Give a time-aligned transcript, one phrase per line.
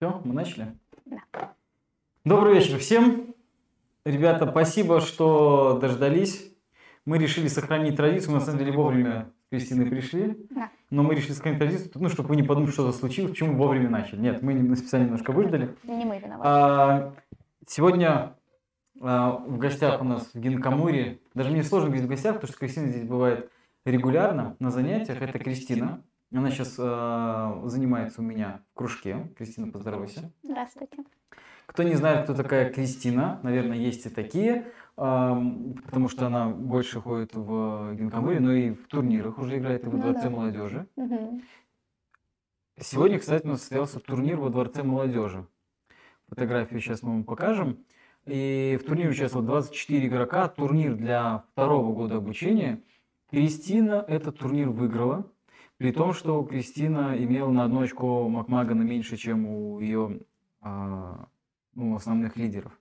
[0.00, 0.78] Все, мы начали?
[1.04, 1.52] Да.
[2.24, 3.34] Добрый вечер всем.
[4.06, 6.54] Ребята, спасибо, что дождались.
[7.04, 8.32] Мы решили сохранить традицию.
[8.32, 10.38] Мы на самом деле вовремя с Кристиной пришли.
[10.48, 10.70] Да.
[10.88, 14.20] Но мы решили сохранить традицию, ну, чтобы вы не подумали, что-то случилось, почему вовремя начали.
[14.20, 15.76] Нет, мы специально немножко выждали.
[15.84, 16.48] Не мы виноваты.
[16.48, 17.14] А,
[17.66, 18.36] сегодня
[19.02, 22.58] а, в гостях у нас в Гинкамуре, даже мне сложно говорить в гостях, потому что
[22.58, 23.52] Кристина здесь бывает
[23.84, 25.20] регулярно на занятиях.
[25.20, 26.02] Это Кристина.
[26.32, 29.32] Она сейчас а, занимается у меня в кружке.
[29.36, 30.32] Кристина, поздоровайся.
[30.42, 30.98] Здравствуйте.
[31.66, 34.66] Кто не знает, кто такая Кристина, наверное, есть и такие,
[34.96, 39.86] ам, потому что она больше ходит в Гинкамуре, но и в турнирах уже играет, и
[39.86, 40.30] во Ну Дворце да.
[40.30, 40.86] молодежи.
[40.96, 41.42] Мгм.
[42.78, 45.46] Сегодня, кстати, у нас состоялся турнир во Дворце молодежи.
[46.28, 47.84] Фотографию сейчас мы вам покажем.
[48.26, 50.48] И в турнире участвовало 24 игрока.
[50.48, 52.82] Турнир для второго года обучения.
[53.30, 55.30] Кристина этот турнир выиграла.
[55.80, 60.20] При том, что Кристина имела на одно очко Макмагана меньше, чем у ее
[60.60, 62.78] ну, основных лидеров.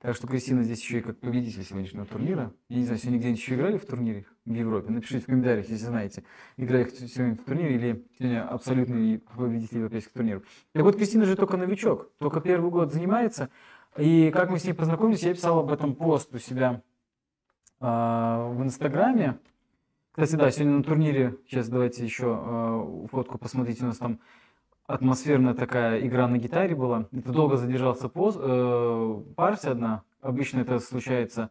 [0.00, 2.50] Так что Кристина здесь еще и как победитель сегодняшнего турнира.
[2.70, 4.90] Я не знаю, сегодня где-нибудь еще играли в турнире в Европе?
[4.90, 6.24] Напишите в комментариях, если знаете,
[6.56, 10.42] играли сегодня в турнире или сегодня абсолютный победитель европейских турниров.
[10.72, 13.50] Так вот, Кристина же только новичок, только первый год занимается.
[13.98, 16.80] И как мы с ней познакомились, я писал об этом пост у себя
[17.78, 19.38] а, в Инстаграме.
[20.12, 24.18] Кстати, да, сегодня на турнире, сейчас давайте еще а, фотку посмотрите, у нас там
[24.86, 27.06] атмосферная такая игра на гитаре была.
[27.12, 30.02] Это долго задержался пост, э, партия одна.
[30.20, 31.48] Обычно это случается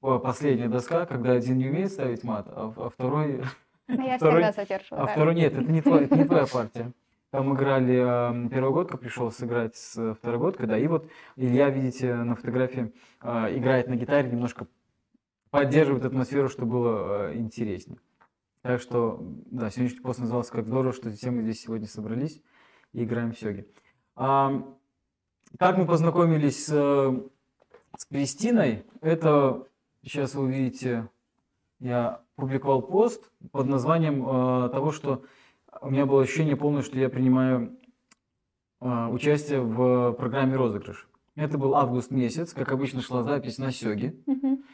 [0.00, 3.42] по- последняя доска, когда один не умеет ставить мат, а, а второй...
[3.88, 5.02] Ну, Я Второй- всегда задерживаю.
[5.02, 5.12] А да.
[5.12, 6.92] второй нет, это не, твоя, это не твоя партия.
[7.30, 12.36] Там играли э, первогодка, пришел сыграть с э, второгодкой, да, и вот Илья, видите, на
[12.36, 14.66] фотографии э, играет на гитаре, немножко
[15.54, 18.00] поддерживает атмосферу, чтобы было э, интереснее.
[18.62, 19.20] Так что,
[19.52, 22.42] да, сегодняшний пост назывался «Как здорово, что все мы здесь сегодня собрались
[22.92, 23.64] и играем в сёги».
[24.16, 24.64] А,
[25.56, 27.22] как мы познакомились с, э,
[27.96, 29.68] с Кристиной, это
[30.02, 31.08] сейчас вы увидите,
[31.78, 35.22] я публиковал пост под названием э, того, что
[35.80, 37.78] у меня было ощущение полное, что я принимаю
[38.80, 41.08] э, участие в программе «Розыгрыш».
[41.36, 44.16] Это был август месяц, как обычно шла запись на Сёге.
[44.26, 44.64] Мгм.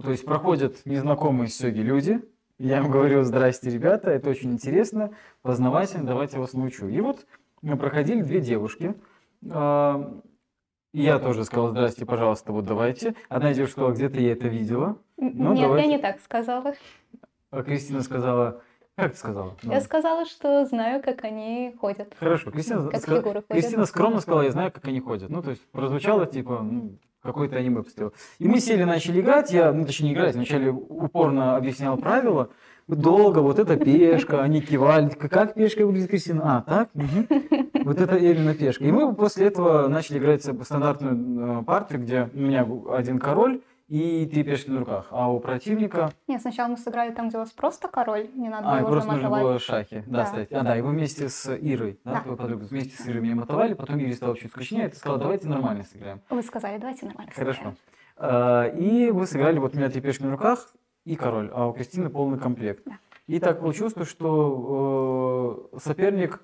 [0.00, 2.20] То есть проходят незнакомые Сёги люди.
[2.58, 5.10] Я им говорю, здрасте, ребята, это очень интересно,
[5.42, 6.86] познавательно, давайте я вас научу.
[6.86, 7.26] И вот
[7.60, 8.94] мы проходили две девушки.
[9.50, 10.12] А,
[10.92, 13.14] Я тоже сказал, здрасте, пожалуйста, вот давайте.
[13.28, 14.96] Одна девушка сказала, где-то я это видела.
[15.16, 15.88] Ну, Нет, давайте.
[15.90, 16.74] я не так сказала.
[17.50, 18.62] А Кристина сказала,
[18.96, 19.56] как ты сказала?
[19.62, 22.14] Ну, Я сказала, что знаю, как они ходят.
[22.18, 23.46] Хорошо, Кристина, Как ска- фигуры ходят.
[23.48, 25.30] Кристина скромно сказала, я знаю, как они ходят.
[25.30, 28.12] Ну, то есть прозвучало типа, ну, какой-то аниме посмотрел.
[28.38, 32.50] И мы сели, начали играть, я, ну, точнее, не играть, вначале упорно объяснял правила,
[32.88, 36.58] долго, вот это пешка, они кивали, как, пешка выглядит Кристина?
[36.58, 36.88] А, так?
[36.94, 37.26] Мгм.
[37.84, 38.84] Вот это именно пешка.
[38.84, 43.60] И мы после этого начали играть стандартную э, партию, где у меня один король
[43.92, 47.40] и три пешки на руках, а у противника Нет, сначала мы сыграли там, где у
[47.40, 49.42] вас просто король, не надо а, было просто нужно замотовать.
[49.42, 50.02] было шахи.
[50.06, 50.26] Да, Да.
[50.26, 50.52] ставить.
[50.52, 52.20] А, да, и вы вместе с Ирой, да, Да.
[52.22, 55.46] твоей подругой, вместе с Ирой меня мотовали, потом Ире стало чуть скучнее, ты сказала, давайте
[55.46, 56.22] нормально сыграем.
[56.30, 57.58] Вы сказали, давайте нормально Хорошо.
[57.58, 57.76] сыграем.
[58.16, 60.72] А, И вы сыграли, вот у меня три пешки на руках
[61.04, 62.82] и король, а у Кристины полный комплект.
[62.86, 62.96] Да.
[63.26, 66.40] И так получилось, то, что э, соперник...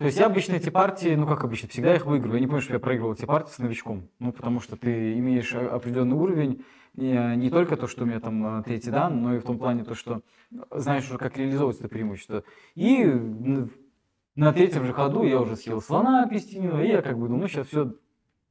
[0.00, 2.36] То есть я обычно эти партии, ну как обычно, всегда их выигрываю.
[2.36, 4.08] Я не помню, что я проигрывал эти партии с новичком.
[4.18, 6.64] Ну, потому что ты имеешь о- определенный уровень.
[6.94, 9.42] И, э, не только то, что у меня там э, третий дан, но и в
[9.42, 10.22] том плане то, что
[10.70, 12.44] знаешь уже, как реализовывать это преимущество.
[12.74, 13.04] И
[14.36, 17.48] на третьем же ходу я уже съел слона Кристинина, и я как бы думаю, ну
[17.48, 17.92] сейчас все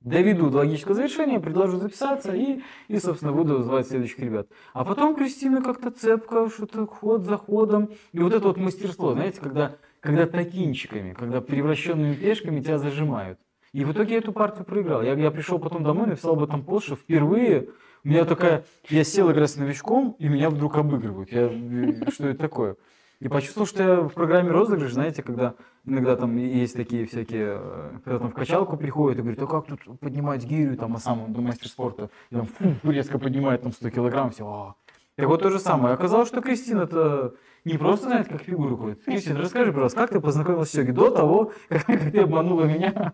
[0.01, 4.47] доведу до логического завершения, предложу записаться и, и, собственно, буду звать следующих ребят.
[4.73, 7.89] А потом Кристина как-то цепко, что-то ход за ходом.
[8.11, 13.39] И вот это вот мастерство, знаете, когда, когда такинчиками, когда превращенными пешками тебя зажимают.
[13.74, 15.03] И в итоге я эту партию проиграл.
[15.03, 17.69] Я, я пришел потом домой, написал об этом пост, что впервые
[18.03, 18.65] у меня такая...
[18.89, 21.31] Я сел играть с новичком, и меня вдруг обыгрывают.
[21.31, 22.75] Я, э, что это такое?
[23.19, 27.91] И почувствовал, что я в программе розыгрыш, знаете, когда иногда там есть такие всякие, э,
[28.06, 31.24] когда там в качалку приходит и говорит, а как тут поднимать гирю, там, а сам
[31.24, 34.75] он мастер спорта, и там фу, резко поднимает там 100 килограмм, все, «А».
[35.18, 35.94] Так вот то же самое.
[35.94, 37.33] Оказалось, что Кристина это
[37.65, 39.03] не просто знает, как фигуры ходят.
[39.03, 43.13] Кристина, расскажи, пожалуйста, как ты познакомилась с йогой до того, как, как ты обманула меня?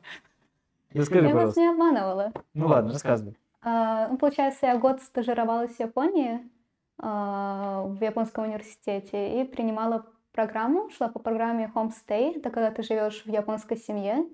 [0.93, 1.61] Расскажи, Я вас пожалуйста.
[1.61, 2.31] не обманывала.
[2.53, 3.35] Ну ладно, рассказывай.
[3.61, 6.39] А, ну, получается, я год стажировалась в Японии,
[6.99, 13.23] а, в японском университете, и принимала программу, шла по программе Homestay, это когда ты живешь
[13.25, 14.25] в японской семье.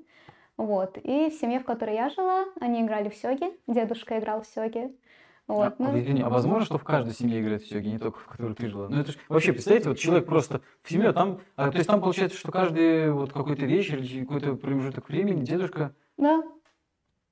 [0.58, 0.98] Вот.
[0.98, 4.96] И в семье, в которой я жила, они играли в сёги, дедушка играл в сёги.
[5.48, 8.20] Вот, а, ну, извини, а возможно, что в каждой семье играет в сёги, не только
[8.20, 8.88] в которой ты жила?
[8.90, 11.90] Ну это ж, вообще, представьте, вот человек просто в семье, а там, а, то есть
[11.90, 16.44] там получается, что каждый вот какой-то вечер или какой-то промежуток времени дедушка да.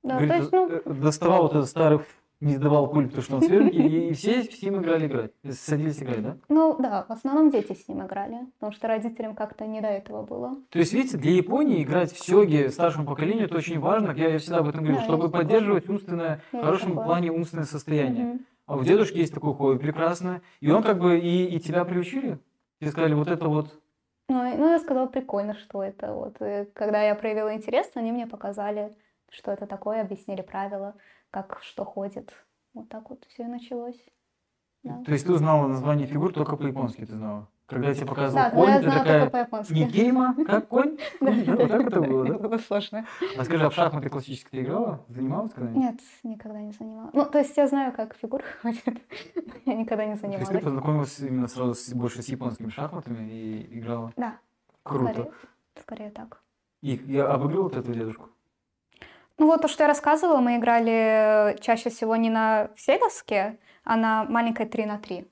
[0.02, 2.00] Да, говорит, то есть, ну, э, доставал вот этот старый,
[2.40, 5.32] не сдавал пульт, потому что он сверху, и, все с ним играли играть.
[5.50, 6.36] Садились играть, да?
[6.48, 10.22] ну да, в основном дети с ним играли, потому что родителям как-то не до этого
[10.22, 10.56] было.
[10.70, 14.12] То есть, видите, для Японии играть в сёги старшему поколению это очень важно.
[14.12, 17.04] Я, я всегда об этом говорю, Да, чтобы поддерживать умственное, в хорошем такое.
[17.04, 18.24] плане умственное состояние.
[18.24, 18.46] Мгм.
[18.66, 20.42] А у дедушки есть такое хобби прекрасное.
[20.60, 22.38] И он как бы и, и тебя приучили.
[22.80, 23.66] Тебе сказали, вот это вот.
[24.28, 26.12] Ну, ну, я сказала, прикольно, что это.
[26.14, 26.36] Вот.
[26.40, 28.96] И когда я проявила интерес, они мне показали,
[29.28, 30.94] что это такое, объяснили правила,
[31.30, 32.32] как что ходит.
[32.74, 34.00] Вот так вот все и началось.
[34.82, 35.02] Да.
[35.04, 37.48] То есть ты узнала название фигур только по-японски ты знала.
[37.66, 39.72] Когда я тебе показывал Да, но конь, я ты такая, по-японски.
[39.72, 40.98] Никейма, как конь?
[41.20, 41.30] Да?
[41.30, 42.38] Вот так это было, да?
[42.38, 43.06] было сложно.
[43.38, 45.04] А скажи, а в шахматы классические ты играла?
[45.08, 45.80] Занималась когда-нибудь?
[45.84, 47.14] Нет, никогда не занималась.
[47.14, 48.82] Ну, то есть я знаю, как фигур ходит,
[49.66, 50.64] я никогда не То есть ты занималась.
[50.64, 54.12] познакомилась именно сразу с- больше с японскими шахматами и играла?
[54.16, 54.38] Да,
[54.82, 55.30] Круто.
[55.80, 56.42] скорее, так.
[56.82, 58.30] И я обыграл вот эту дедушку?
[59.40, 63.96] Ну вот то, что я рассказывала, мы играли чаще всего не на всей доске, а
[63.96, 65.26] на маленькой 3 на 3.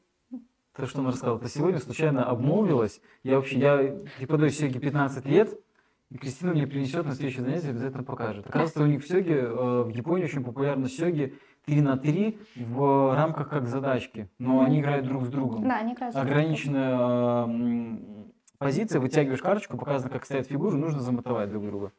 [0.74, 3.02] То, что она рассказала, ты сегодня случайно обмолвилась.
[3.22, 3.76] Я вообще, я
[4.18, 5.60] преподаю сёги 15 лет,
[6.08, 8.46] и Кристина мне принесет на следующее занятие, обязательно покажет.
[8.46, 11.34] Оказывается, у них в сёге, э, в Японии очень популярны сёги
[11.66, 15.68] 3 на 3 в рамках как задачки, но они играют друг с другом.
[15.68, 16.14] Да, они играют.
[16.14, 16.24] друг.
[16.24, 21.92] Ограниченная э, позиция, вытягиваешь карточку, показано, как стоят фигуры, нужно замотовать друг друга.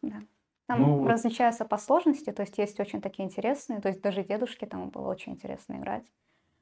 [0.69, 4.67] Там Ну, различаются по сложности, то есть есть очень такие интересные, то есть даже дедушке
[4.67, 6.03] там было очень интересно играть.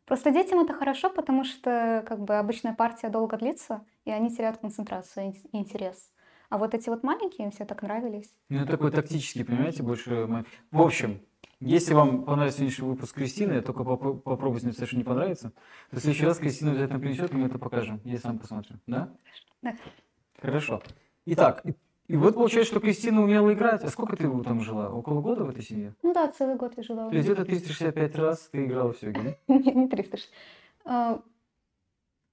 [0.05, 4.59] Просто детям это хорошо, потому что как бы обычная партия долго длится, и они теряют
[4.59, 6.09] концентрацию и интерес.
[6.49, 8.33] А вот эти вот маленькие им все так нравились.
[8.47, 10.45] Ну, это такой тактический, понимаете, больше...
[10.71, 11.19] В общем,
[11.59, 15.51] если вам понравится сегодняшний выпуск Кристины, я только попро- попробую, если совершенно не понравится,
[15.89, 17.99] то в следующий раз Кристина обязательно принесет, и мы это покажем.
[18.05, 18.77] Я сам посмотрю.
[18.87, 19.13] Да?
[19.61, 19.75] Да.
[20.39, 20.81] Хорошо.
[21.25, 21.61] Итак,
[22.07, 23.83] и, вот получается, что Кристина умела играть.
[23.83, 24.89] А сколько ты там жила?
[24.89, 25.93] Около года в этой семье?
[26.03, 27.09] Ну да, целый год я жила.
[27.09, 29.53] То есть где-то 365 раз ты играла в сёги, да?
[29.53, 30.17] Не не 300.
[30.17, 30.21] ж.
[30.85, 31.21] А,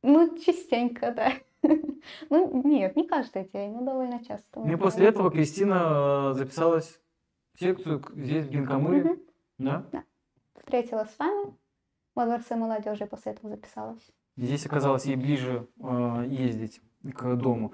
[0.03, 1.33] Ну, частенько, да.
[2.31, 4.61] Ну, нет, не каждый день, но довольно часто.
[4.69, 7.01] И после этого Кристина э, записалась
[7.55, 9.21] в секцию здесь, в Гинкамыре, Мгм.
[9.59, 10.05] да?
[10.59, 11.55] Встретилась с вами,
[12.15, 14.07] во дворце молодежи, после этого записалась.
[14.37, 16.81] Здесь оказалось ей ближе э, ездить
[17.13, 17.73] к дому.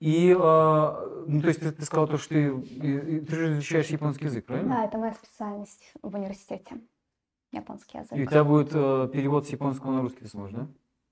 [0.00, 3.52] И, э, ну, то есть ты, ты сказал то, что ты, и- и ты же
[3.54, 4.74] изучаешь японский язык, правильно?
[4.76, 6.80] Да, это моя специальность в университете.
[7.52, 8.28] Японский И у язык.
[8.30, 10.66] тебя будет э, перевод с японского на русский, ты сможешь, да?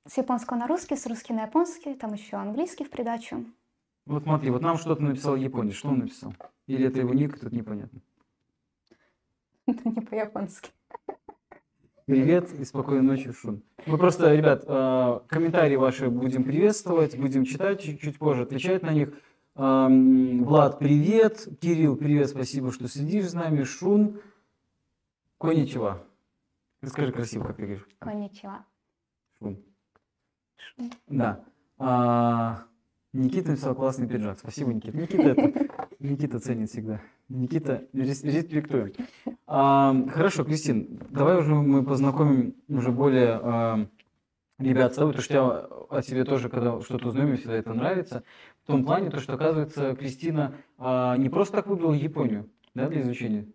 [0.07, 3.45] С японского на русский, с русский на японский, там еще английский в придачу.
[4.07, 5.75] Вот смотри, вот нам что-то написал японец.
[5.77, 6.35] Что он написал?
[6.67, 8.01] Или это его ник, тут непонятно.
[9.67, 10.71] Это не по-японски.
[12.07, 13.63] Привет и спокойной ночи, Шун.
[13.87, 18.93] Мы просто, ребят, э, комментарии ваши будем приветствовать, будем читать чуть, чуть позже, отвечать на
[18.93, 19.15] них.
[19.55, 21.49] Влад, привет.
[21.61, 23.63] Кирилл, привет, спасибо, что следишь за нами.
[23.63, 24.21] Шун,
[25.39, 26.05] коничева.
[26.83, 27.89] Расскажи красиво, как ты говоришь.
[28.01, 28.67] Конничева.
[29.39, 29.65] Шун.
[31.07, 31.43] Да.
[31.79, 32.65] А,
[33.15, 34.39] Никита написал классный пиджак.
[34.41, 34.99] Спасибо, Никита.
[34.99, 35.69] Никита, это,
[36.01, 37.01] Никита ценит всегда.
[37.29, 38.93] Никита, рес- респектуем.
[39.47, 43.87] А, хорошо, Кристин, давай уже мы познакомим уже более а,
[44.59, 45.43] ребят с тобой, потому что я
[45.99, 48.25] о тебе тоже, когда что-то узнаем, мне всегда это нравится.
[48.63, 53.01] В том плане, то, что, оказывается, Кристина а, не просто так выбрала Японию да, для
[53.01, 53.47] изучения.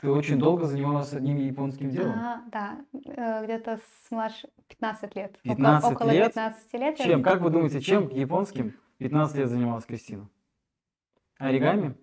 [0.00, 2.12] Ты очень долго занималась одним японским делом.
[2.12, 5.36] А, да, э, где-то с младше 15 лет.
[5.44, 6.34] Около- 15 около, лет?
[6.34, 6.96] 15 лет.
[6.98, 7.22] Чем?
[7.22, 10.28] Как вы думаете, чем японским 15 лет занималась Кристина?
[11.38, 11.96] Оригами?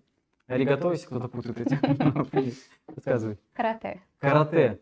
[0.52, 2.56] Аригато, если кто-то путает эти.
[2.88, 3.40] Рассказывай.
[3.54, 4.02] Карате.
[4.20, 4.80] Карате.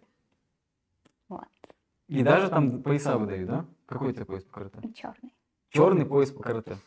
[1.28, 1.48] Вот.
[2.08, 3.66] И даже там пояса выдают, да?
[3.86, 4.80] Какой у тебя пояс по карате?
[4.94, 5.34] Черный.
[5.70, 6.78] Черный пояс по карате.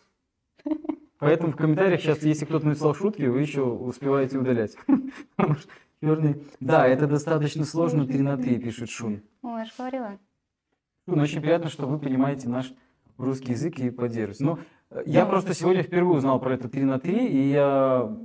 [1.19, 4.77] Поэтому в комментариях сейчас, если кто-то написал шутки, вы еще успеваете удалять.
[5.37, 5.71] Потому что
[6.03, 6.45] Черный.
[6.59, 9.23] Да, это достаточно сложно 3 на 3, пишет Шун.
[9.43, 10.19] Ой, я же говорила.
[11.07, 12.75] Шун, очень приятно, что вы понимаете наш
[13.19, 14.45] русский язык и поддерживаете.
[14.45, 14.59] Ну,
[14.91, 18.19] э, я просто сегодня впервые узнал про это 3 на 3, и я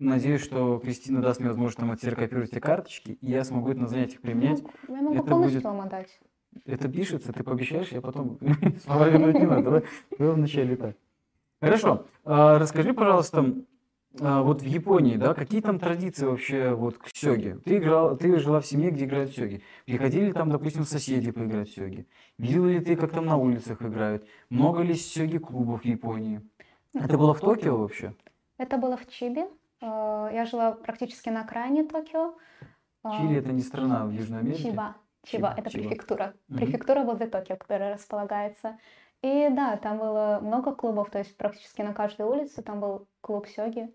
[0.00, 3.86] надеюсь, что Кристина даст мне возможность там отсерокопировать эти карточки, и я смогу это на
[3.88, 4.62] занятиях применять.
[4.88, 6.20] Ну, я могу это полностью будет- вам отдать.
[6.66, 8.38] Это пишется, ты пообещаешь, я потом
[8.84, 9.62] слова вернуть не надо.
[9.62, 9.82] Давай,
[10.18, 10.96] давай вначале так.
[11.60, 12.06] Хорошо.
[12.24, 13.54] А, Расскажи, пожалуйста,
[14.20, 17.58] а, вот в Японии, да, какие там традиции вообще вот к сёге?
[17.64, 19.62] Ты играл, ты жила в семье, где играют сёги.
[19.86, 22.06] Приходили ли там, допустим, соседи поиграть в сёги?
[22.38, 24.26] Видела ли ты, как там на улицах играют?
[24.48, 26.40] Много ли сёги клубов в Японии?
[26.94, 28.14] Это было в Токио вообще?
[28.58, 29.46] Это было в Чибе.
[29.80, 32.34] Э, Я жила практически на окраине Токио.
[33.04, 34.62] Э, Чили это не страна в Южной Америке?
[34.62, 34.96] Чиба.
[35.24, 35.82] Чиба, Чиба, это Чиба.
[35.88, 36.34] префектура.
[36.48, 36.58] Мгм.
[36.58, 38.78] Префектура возле Токио, которая располагается.
[39.22, 43.46] И да, там было много клубов, то есть практически на каждой улице там был клуб
[43.46, 43.92] сёги.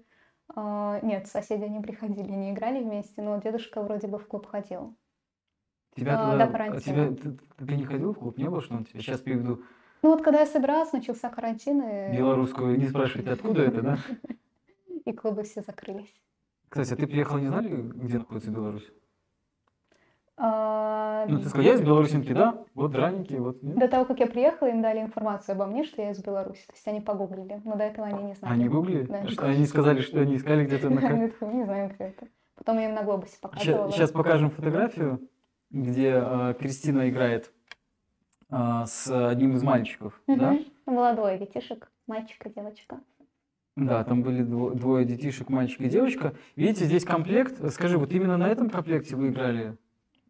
[0.55, 4.95] А, Нет, соседи не приходили, не играли вместе, но дедушка вроде бы в клуб ходил.
[5.95, 6.81] Тебя А, туда, до карантина.
[6.81, 7.07] тебя,
[7.57, 8.37] ты, ты- не ходил в клуб?
[8.37, 8.99] Не было, что он тебе?
[9.01, 9.63] Сейчас приведу
[10.03, 13.97] Ну вот когда я собиралась, начался карантин, и, белорусскую, не спрашивайте, откуда это, да?
[15.05, 16.13] и клубы все закрылись.
[16.69, 18.91] Кстати, а ты приехал, не знали, где находится Беларусь?
[20.37, 23.63] А, Ну, ты сказал, я из Беларуси, да, вот драники, вот.
[23.63, 26.65] нет?» До того, как я приехала, им дали информацию обо мне, что я из Беларуси.
[26.67, 28.53] То есть они погуглили, но до этого они не знали.
[28.53, 29.03] Они гуглили?
[29.03, 29.21] Да.
[29.21, 30.99] А Что они сказали, что они искали где-то на?
[31.07, 32.27] Они не знаем, кто это.
[32.55, 33.91] Потом я им на глобусе показывала.
[33.91, 35.21] Сейчас покажем фотографию,
[35.69, 37.53] где э, Кристина играет
[38.49, 40.51] э, с одним из мальчиков, да?
[40.51, 40.65] Мгм.
[40.85, 42.99] Было двое детишек, мальчик и девочка.
[43.75, 46.33] Да, там были дво- двое детишек, мальчик и девочка.
[46.55, 47.55] Видите, здесь комплект.
[47.73, 49.75] Скажи, вот именно на этом комплекте вы играли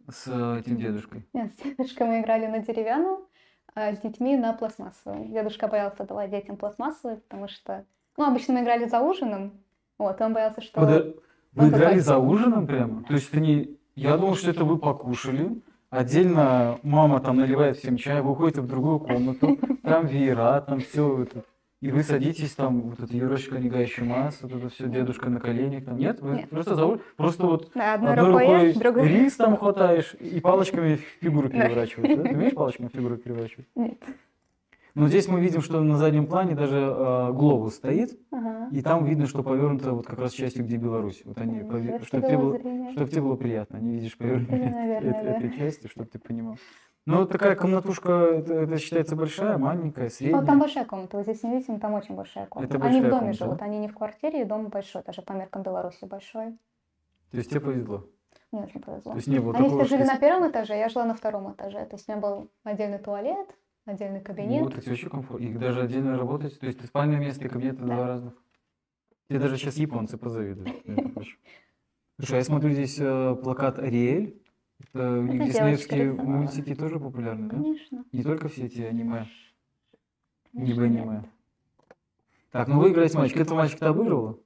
[0.09, 1.27] с э, этим дедушкой?
[1.33, 3.27] Нет, с дедушкой мы играли на деревянную,
[3.75, 5.27] а с детьми на пластмассовую.
[5.27, 7.85] Дедушка боялся давать детям пластмассовую, потому что...
[8.17, 9.51] Ну, обычно мы играли за ужином,
[9.99, 10.81] вот, и он боялся, что...
[10.81, 11.15] Подо-
[11.53, 13.03] Вы играли за ужином прямо?
[13.03, 13.77] То есть это не...
[13.95, 15.61] Я думал, что это вы покушали.
[15.91, 21.21] Отдельно мама там наливает всем чай, вы уходите в другую комнату, там веера, там все
[21.23, 21.43] это.
[21.85, 25.85] И вы садитесь там, вот это Юрочка Негающий Мас, вот это все, дедушка на коленях.
[25.85, 25.97] Там.
[25.97, 26.49] Нет, вы Нет.
[26.49, 31.47] просто за Просто вот Да, одной, одной рукой, рукой рис там хватаешь и палочками фигуру
[31.47, 31.53] Да.
[31.61, 32.17] переворачиваешь.
[32.17, 32.23] да?
[32.23, 33.67] Ты умеешь палочками фигуру переворачивать?
[33.75, 33.99] Нет.
[34.95, 38.69] Но здесь мы видим, что на заднем плане даже э, глобус стоит, Ага.
[38.71, 41.21] и там видно, что повернуто вот как раз частью, где Беларусь.
[41.23, 42.59] Вот они, пове- чтобы тебе было,
[42.93, 44.25] чтобы тебе было приятно, не видишь да.
[44.25, 46.57] этой части, чтобы ты понимал.
[47.05, 50.45] Ну, вот такая комнатушка, это, это считается большая, маленькая, Ну, средняя.
[50.45, 52.77] там большая комната, вы здесь не видите, но там очень большая комната.
[52.77, 53.65] Это они в доме комната, живут, да?
[53.65, 56.57] они не в квартире, и дом большой, даже по меркам Беларуси большой.
[57.29, 58.07] То есть тебе повезло.
[58.51, 59.11] Мне очень повезло.
[59.11, 61.13] То есть не было Они такого, все жили что на первом этаже, я жила на
[61.13, 61.85] втором этаже.
[61.85, 64.63] То есть у меня был отдельный туалет, отдельный кабинет.
[64.63, 65.45] Вот это очень комфортно.
[65.45, 66.59] И даже отдельно работать.
[66.59, 67.85] То есть ты спальное место и кабинет Да.
[67.85, 68.33] два разных.
[69.29, 70.69] Тебе даже сейчас японцы позавидуют.
[72.17, 74.41] Слушай, а я смотрю здесь э, плакат Ариэль.
[74.79, 77.55] Это у них Это диснеевские девочка мультики тоже популярны, да?
[77.57, 78.05] Конечно.
[78.11, 79.27] Не только все эти аниме,
[80.53, 81.15] не Конечно, аниме.
[81.21, 81.25] нет.
[82.51, 83.45] Так, ну вы играете мальчик
[83.79, 84.39] ты обыгрывала?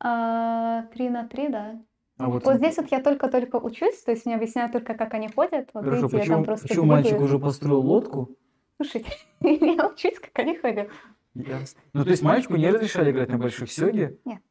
[0.00, 1.80] А, Три на три, да.
[2.18, 5.28] А вот, Вот здесь вот я только-только учусь, то есть мне объясняют только, как они
[5.28, 5.70] ходят.
[5.72, 8.36] Вот Хорошо, видите, я почему, там просто почему мальчик уже построил лодку?
[8.76, 10.90] Слушайте, я учусь, как они ходят.
[11.34, 14.18] Ну, то есть мальчику не разрешали играть на больших сёге?
[14.24, 14.42] Нет.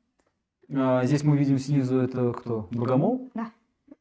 [0.74, 2.68] А, здесь мы видим снизу это кто?
[2.72, 3.30] Богомол?
[3.34, 3.52] Да.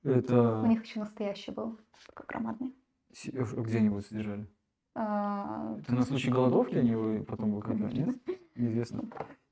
[0.06, 2.75] Это У них еще настоящий был, такой громадный.
[3.12, 3.30] с- э,
[3.62, 4.46] где они его содержали?
[4.94, 8.16] А, Это на случай голодовки они его потом выходили, нет?
[8.54, 9.02] Неизвестно.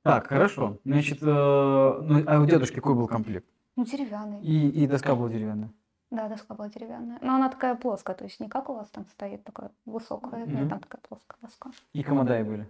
[0.01, 0.79] Так, хорошо.
[0.85, 3.45] Значит, э, ну, а у дедушки какой был комплект?
[3.75, 4.41] Ну, деревянный.
[4.41, 5.71] И, и доска была деревянная.
[6.09, 7.19] Да, доска была деревянная.
[7.21, 10.69] Но она такая плоская, то есть не как у вас там стоит такая высокая, нет,
[10.69, 11.71] там такая плоская доска.
[11.93, 12.69] И комодаи были.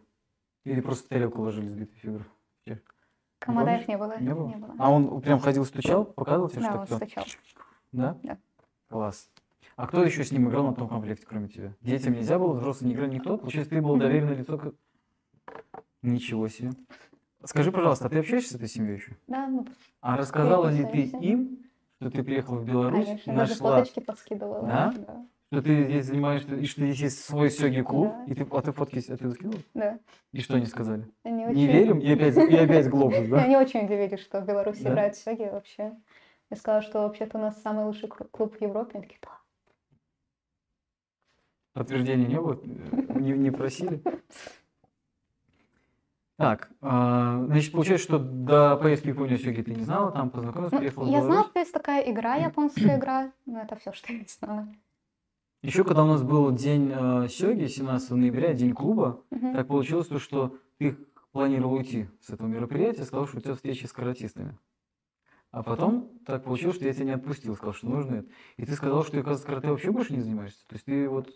[0.64, 2.26] Или просто тарелку ложили сбитые фигуры.
[3.40, 4.20] Комодаев не было.
[4.20, 4.76] Не было?
[4.80, 6.96] А он прям ходил, стучал, показывал тебе, Да, что он кто?
[6.98, 7.26] стучал.
[7.96, 8.18] Да?
[8.24, 8.38] Да.
[8.90, 9.30] Класс.
[9.78, 11.74] А кто еще с ним играл на том комплекте, кроме тебя?
[11.82, 13.38] Детям нельзя было, взрослым не играл никто?
[13.38, 14.58] Получается, ты был доверенное лицо?
[14.58, 14.74] к-
[16.02, 16.72] Ничего себе.
[17.44, 19.14] Скажи, пожалуйста, а ты общаешься с этой семьей еще?
[19.28, 19.66] Да, ну,
[20.02, 21.60] А рассказала ли ты им,
[22.00, 23.34] что ты приехала в Беларусь, конечно.
[23.36, 24.62] Даже нашла, фоточки подкидывала.
[24.68, 25.26] Да?
[25.52, 28.24] что ты здесь занимаешься, и что здесь есть свой сёги-клуб, Да.
[28.26, 29.60] и ты, а ты фотки с- это скинула?
[29.74, 30.00] Да.
[30.34, 31.08] И что они сказали?
[31.24, 32.00] Они Не очень- верим?
[32.00, 33.38] И опять, и опять глобус, да?
[33.46, 34.90] Они очень удивились, что в Беларуси Да?
[34.92, 35.94] играют сёги вообще.
[36.52, 38.92] Я сказала, что вообще-то у нас самый лучший клуб в Европе.
[39.00, 39.40] Они такие, да.
[41.74, 42.60] Подтверждения не было?
[42.64, 44.02] Не, не просили?
[46.38, 50.74] Так, а, значит, получается, что до поездки в Японию сёги ты не знала, там познакомилась,
[50.74, 54.22] Ну, приехала я знала, что есть такая игра, японская игра, но это все, что я
[54.28, 54.68] знала.
[55.62, 59.54] Еще когда у нас был день э, сёги, 17 ноября, день клуба, Мгм.
[59.54, 60.98] так получилось, то, что ты
[61.32, 64.58] планировал уйти с этого мероприятия, сказал, что у тебя встреча с каратистами.
[65.56, 68.30] А потом так получилось, что я тебя не отпустил, сказал, что нужно это.
[68.58, 70.68] И ты сказал, что ты, оказывается, карате вообще больше не занимаешься.
[70.68, 71.30] То есть ты вот,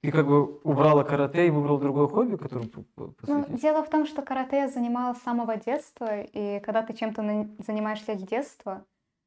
[0.00, 3.60] ты как бы убрала карате и выбрал другое хобби, которым п- п- Ну, посвятить.
[3.60, 7.50] дело в том, что карате я занималась с самого детства, и когда ты чем-то на-
[7.58, 8.86] занимаешься с детства,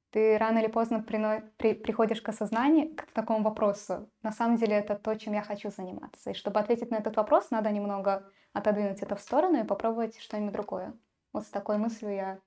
[0.09, 4.09] ты рано или поздно прино- при- приходишь к осознанию, к такому вопросу.
[4.23, 6.31] На самом деле это то, чем я хочу заниматься.
[6.31, 10.53] И чтобы ответить на этот вопрос, надо немного отодвинуть это в сторону и попробовать что-нибудь
[10.53, 10.93] другое.
[11.33, 12.39] Вот с такой мыслью я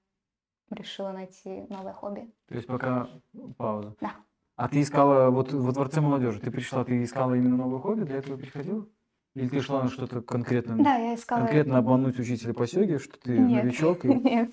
[0.71, 2.31] решила найти новое хобби.
[2.49, 3.09] То есть пока
[3.57, 3.95] пауза.
[4.01, 4.13] Да.
[4.57, 8.17] А ты искала, вот во Дворце молодежи, ты пришла, ты искала именно новое хобби, для
[8.19, 8.87] этого приходила?
[9.35, 10.77] Или ты шла на что-то конкретное?
[10.85, 11.41] Да, я искала...
[11.41, 13.65] Конкретно обмануть учителя по сёге, что ты Нет.
[13.65, 14.05] новичок?
[14.05, 14.09] И...
[14.15, 14.53] Нет.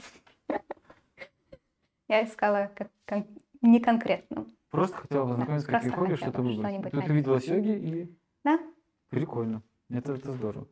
[2.07, 2.71] Я искала
[3.05, 3.27] кон-
[3.61, 4.47] не конкретно.
[4.71, 6.81] Просто хотела познакомиться, Да, какие хобби, что-то выбрать.
[6.83, 7.11] Тут найти.
[7.11, 8.59] увидела сёги и Да?
[9.09, 9.61] прикольно.
[9.89, 10.67] Это, это здорово.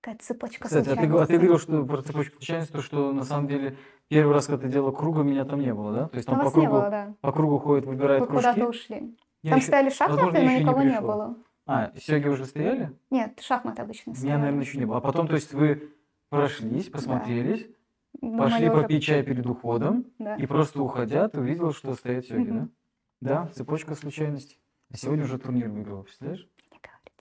[0.00, 3.22] Какая цепочка Кстати, а ты, а ты говорил, что про цепочку случайности, то, что на
[3.24, 3.76] самом деле
[4.08, 6.08] первый раз, когда ты делала круга, меня там не было, да?
[6.08, 7.14] То есть Там там по вас не кругу, было, да.
[7.20, 8.48] по кругу ходит, выбирает Вы кружки.
[8.48, 9.16] куда-то ушли.
[9.42, 11.06] Я Там ещё- стояли возможно, шахматы, я но не никого не пришел.
[11.06, 11.36] было.
[11.66, 12.98] А, сёги уже стояли?
[13.10, 14.64] Нет, шахматы обычно Меня, наверное, стояли.
[14.64, 14.96] еще не было.
[14.96, 15.90] А потом, то есть вы
[16.30, 17.66] прошлись, посмотрелись,
[18.22, 20.34] Думали пошли уже- попить чай перед уходом, Да.
[20.36, 22.68] и просто уходя, ты увидел, что стоят сёги, да?
[23.20, 24.58] Да, цепочка случайностей.
[24.90, 26.48] А сегодня уже турнир выиграл, представляешь?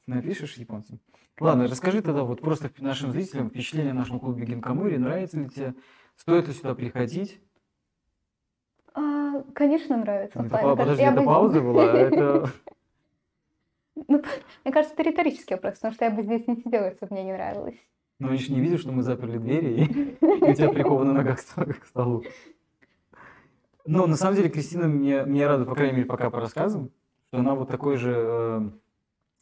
[0.10, 1.00] Напишешь японцам?
[1.40, 4.98] Ладно, расскажи тогда вот просто нашим зрителям впечатление о нашем клубе Гинкамури.
[4.98, 5.76] Нравится ли тебе?
[6.16, 7.40] Стоит ли сюда приходить?
[8.96, 10.40] А, конечно, нравится.
[10.40, 11.92] Это Ладно, па- кажется, подожди, я это бы- пауза была?
[11.92, 12.52] а Это...
[14.08, 14.24] Ну,
[14.64, 17.26] мне кажется, это риторический вопрос, потому что я бы здесь не сидела, если бы мне
[17.26, 17.76] не нравилось.
[18.20, 21.40] Ну, они же не видят, что мы заперли двери, и у тебя прикованы нога к
[21.40, 22.24] ст- к столу.
[23.86, 26.92] Ну, на самом деле, Кристина мне, мне рада, по крайней мере, пока по рассказам,
[27.28, 28.70] что она вот такой же э,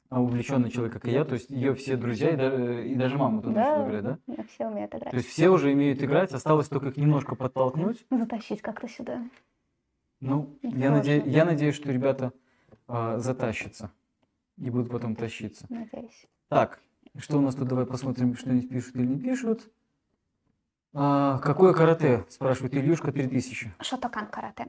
[0.10, 1.26] увлеченный человек, как и я.
[1.26, 3.70] То есть ее все друзья и даже, и даже мама туда Да.
[3.78, 4.20] начала играть, да?
[4.28, 5.12] Ну, Все умеют играть.
[5.12, 8.06] То есть все уже умеют играть, осталось только их немножко подтолкнуть.
[8.10, 9.22] Затащить как-то сюда.
[10.20, 12.32] Ну, Это я, наде- я надеюсь, что ребята
[12.88, 13.92] а, затащатся
[14.58, 15.66] и будут потом тащиться.
[15.70, 16.26] Надеюсь.
[16.48, 16.80] Так,
[17.18, 17.68] что у нас тут?
[17.68, 19.70] Давай посмотрим, что они пишут или не пишут.
[20.94, 22.26] А, какое карате?
[22.30, 23.74] Спрашивает Ильюшка 3000.
[23.82, 24.68] Шотокан карате.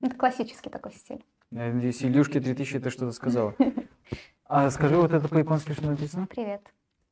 [0.00, 1.24] Это классический такой стиль.
[1.54, 3.54] Я надеюсь, Ильюшке 3000 это что-то сказала.
[4.46, 6.26] А скажи, вот это по-японски что написано?
[6.26, 6.60] Привет.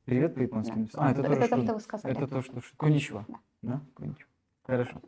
[0.05, 0.79] Привет по-японски Да.
[0.79, 1.07] написано.
[1.07, 1.73] А, это, тоже то, что?
[1.73, 2.15] вы сказали.
[2.15, 2.53] Это то, что...
[2.77, 3.25] Коничева.
[3.27, 3.39] Да.
[3.61, 3.81] Да?
[3.95, 4.29] Коничева.
[4.67, 5.01] Хорошо.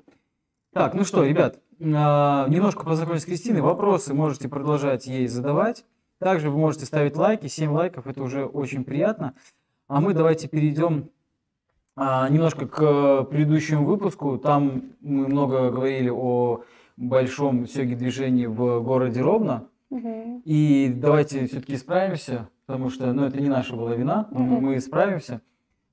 [0.74, 3.62] Так, ну что, ребят, а, немножко познакомились с Кристиной.
[3.62, 5.86] Вопросы можете продолжать ей задавать.
[6.18, 7.48] Также вы можете ставить лайки.
[7.48, 9.36] 7 лайков, это уже очень приятно.
[9.88, 11.10] А мы давайте перейдем
[11.96, 14.40] а, немножко к предыдущему выпуску.
[14.40, 16.64] Там мы много говорили о
[16.98, 19.68] большом сёге движении в городе Ровно.
[20.46, 25.42] И давайте все-таки исправимся, потому что ну, это не наша была вина, но мы исправимся.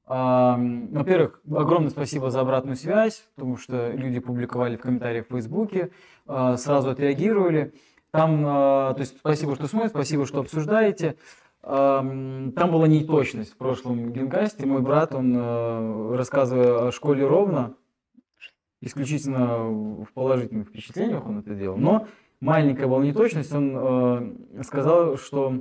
[0.04, 5.90] А, Во-первых, огромное спасибо за обратную связь, потому что люди публиковали в комментариях в Фейсбуке,
[6.26, 7.74] а, сразу отреагировали.
[8.10, 11.16] Там, а, то есть спасибо, что смотрите, спасибо, что обсуждаете.
[11.62, 14.66] А, Там была неточность в прошлом генкасте.
[14.66, 17.74] Мой брат, он, а, рассказывая о школе ровно,
[18.82, 19.64] исключительно
[20.04, 22.06] в положительных впечатлениях он это делал, но
[22.40, 23.52] маленькая была неточность.
[23.54, 23.72] Он
[24.58, 25.54] э, сказал, что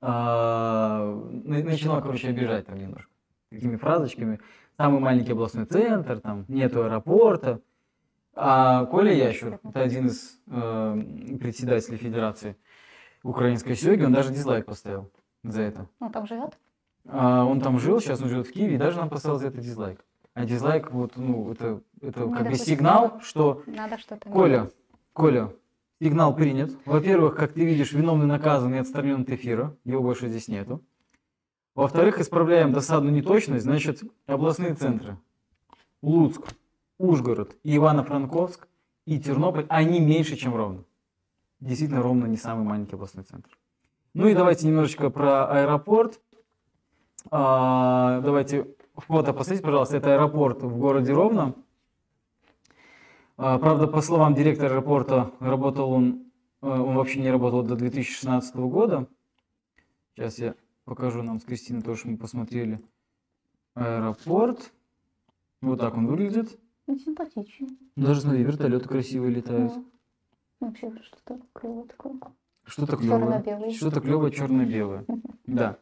[0.00, 3.10] э, на- начинал, короче, обижать там немножко
[3.50, 4.40] такими фразочками.
[4.76, 7.60] Самый маленький областной центр, там нету аэропорта.
[8.36, 12.56] А Коля Ящур, это один из э, председателей Федерации
[13.22, 15.10] Украинской сёги, он даже дизлайк поставил
[15.44, 15.88] за это.
[16.00, 16.58] Он там живет?
[17.06, 19.58] А, он там жил, сейчас он живет в Киеве, и даже нам поставил за это
[19.58, 20.04] дизлайк.
[20.34, 24.74] А дизлайк, вот, ну, это, это Ну, как бы сигнал, что Надо что-то Коля, менять.
[25.12, 25.52] Коля,
[26.02, 26.72] сигнал принят.
[26.84, 29.76] Во-первых, как ты видишь, виновный наказан и отстранен от эфира.
[29.84, 30.82] Его больше здесь нету.
[31.76, 33.64] Во-вторых, исправляем досадную неточность.
[33.64, 35.16] Значит, областные центры.
[36.02, 36.42] Луцк,
[36.98, 38.66] Ужгород, Ивано-Франковск
[39.06, 40.84] и Тернополь, они меньше, чем Ровно.
[41.60, 43.56] Действительно, Ровно не самый маленький областной центр.
[44.14, 46.20] Ну и давайте немножечко про аэропорт.
[47.30, 48.66] А, давайте
[49.02, 49.96] фото посмотрите, пожалуйста.
[49.96, 51.54] Это аэропорт в городе Ровно.
[53.36, 56.30] А, Правда, по словам директора аэропорта, работал он,
[56.62, 59.08] э, он вообще не работал до 2016 года.
[60.14, 60.54] Сейчас я
[60.84, 62.80] покажу нам с Кристиной то, что мы посмотрели.
[63.74, 64.72] Аэропорт.
[65.60, 66.58] Вот так он выглядит.
[66.86, 67.78] Ну, симпатичный.
[67.96, 69.72] Даже смотри, вертолеты красивые летают.
[69.74, 69.86] Ну,
[70.60, 72.14] Вообще что-то клевое такое.
[72.64, 73.20] Что-то клевое.
[73.20, 73.74] Черно-белый.
[73.74, 75.04] Что-то клевое черно-белое.
[75.46, 75.78] Да.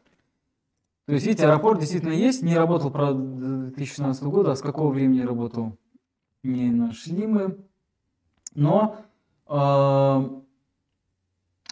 [1.05, 2.43] То есть, видите, аэропорт действительно есть.
[2.43, 4.51] Не работал, правда, до 2016 года.
[4.51, 5.77] А с какого времени работал?
[6.43, 7.57] Не нашли мы.
[8.55, 8.97] Но
[9.47, 9.53] э,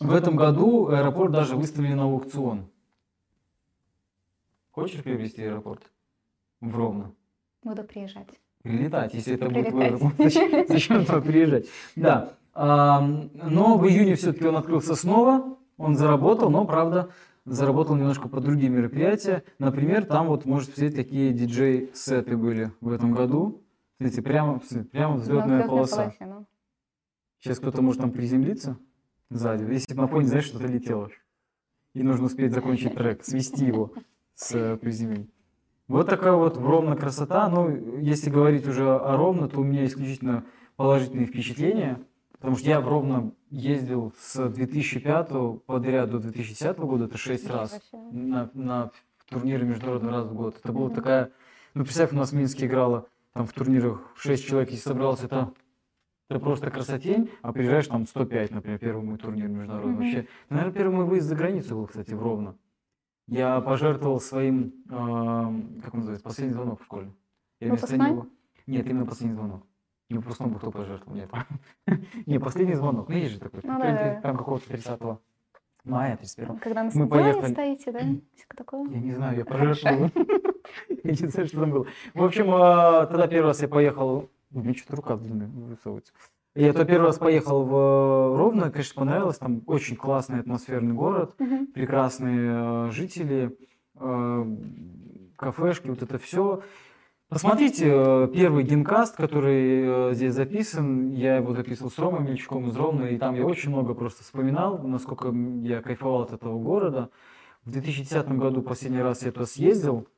[0.01, 2.67] в этом году аэропорт даже выставили на аукцион.
[4.71, 5.91] Хочешь приобрести аэропорт?
[6.59, 7.13] В Ровно.
[7.63, 8.29] Буду приезжать.
[8.63, 9.91] Прилетать, если это будет Прилетать.
[9.91, 10.13] аэропорт.
[10.17, 11.65] Зачем, зачем туда приезжать?
[11.95, 12.33] Да.
[12.53, 15.57] Ам, но в июне все-таки он открылся снова.
[15.77, 17.09] Он заработал, но, правда,
[17.51, 19.41] заработал немножко по другим мероприятиям.
[19.59, 23.61] Например, там вот можете посмотреть, какие диджей-сеты были в этом году.
[23.97, 24.61] Смотрите, прямо,
[24.91, 26.03] прямо На взлетная полоса.
[26.03, 26.45] полосе, ну.
[27.39, 28.77] Сейчас кто-то может там приземлиться
[29.29, 29.63] сзади.
[29.71, 31.09] Если на фоне, знаешь, что-то летело.
[31.93, 33.91] И нужно успеть закончить трек, свести его
[34.33, 35.27] с э, приземления.
[35.87, 37.49] Вот такая вот ровно красота.
[37.49, 40.45] Ну, если говорить уже о ровно, то у меня исключительно
[40.77, 41.99] положительные впечатления.
[42.31, 47.57] Потому что я в Ровно ездил с 2005 подряд до 2010 года, это 6 Ничего
[47.57, 48.91] раз, на, на
[49.29, 50.57] турниры международный раз в год.
[50.63, 51.31] Это была такая...
[51.73, 55.53] Ну, представь, у нас в Минске играло там в турнирах 6 человек, если собралось, это
[56.29, 59.95] Это просто красотень, а приезжаешь там 105, например, первый мой турнир международный.
[59.95, 62.57] Вообще, наверное, первый мой выезд за границу был, кстати, в Ровно.
[63.27, 67.13] Я пожертвовал своим, эм, как он называется, последний звонок в школе.
[67.59, 68.11] Я вместо Выпускной?
[68.11, 68.27] него...
[68.67, 69.65] Нет, именно последний звонок.
[70.11, 71.31] Не выпускной бы кто пожертвовал, нет.
[72.25, 73.09] Не, последний звонок.
[73.09, 73.61] Ну, есть же такой.
[73.63, 74.19] Ну, да-да.
[74.21, 74.99] Там какого-то 30
[75.85, 77.51] мая, 31 Когда на Мы стадионе поехали.
[77.53, 77.99] стоите, да?
[78.35, 78.89] Всякое такое.
[78.89, 80.09] Я не знаю, я пожертвовал.
[81.03, 81.85] Я не знаю, что там было.
[82.13, 84.29] В общем, а, тогда первый раз я поехал...
[84.53, 86.13] У меня что-то рука длинная высовывается.
[86.55, 89.37] Я тогда первый раз поехал в э, Ровно, конечно, понравилось.
[89.37, 91.33] Там очень классный атмосферный город,
[91.73, 93.57] прекрасные э, жители,
[93.95, 94.57] э,
[95.37, 96.61] кафешки, вот это все.
[97.31, 101.13] Посмотрите э, первый генкаст, который э, здесь записан.
[101.13, 104.77] Я его записывал с Ромой Мельчуком из Ровно, и там я очень много просто вспоминал,
[104.79, 107.09] насколько я кайфовал от этого города.
[107.63, 110.09] В 2010 году последний раз я туда съездил,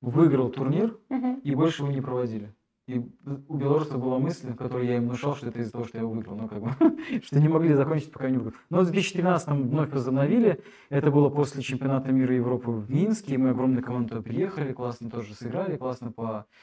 [0.00, 0.98] выиграл турнир,
[1.44, 2.52] и больше его не проводили.
[2.88, 3.06] И
[3.48, 6.10] у белоруса была мысль, которую я им внушал, что это из-за того, что я его
[6.10, 6.38] выиграл.
[6.38, 6.70] Ну, как бы,
[7.22, 8.54] что не могли закончить, пока не выиграл.
[8.70, 10.64] Но в 2013 вновь возобновили.
[10.88, 13.34] Это было после чемпионата мира Европы в Минске.
[13.34, 16.14] И мы огромной командой приехали, классно тоже сыграли, классно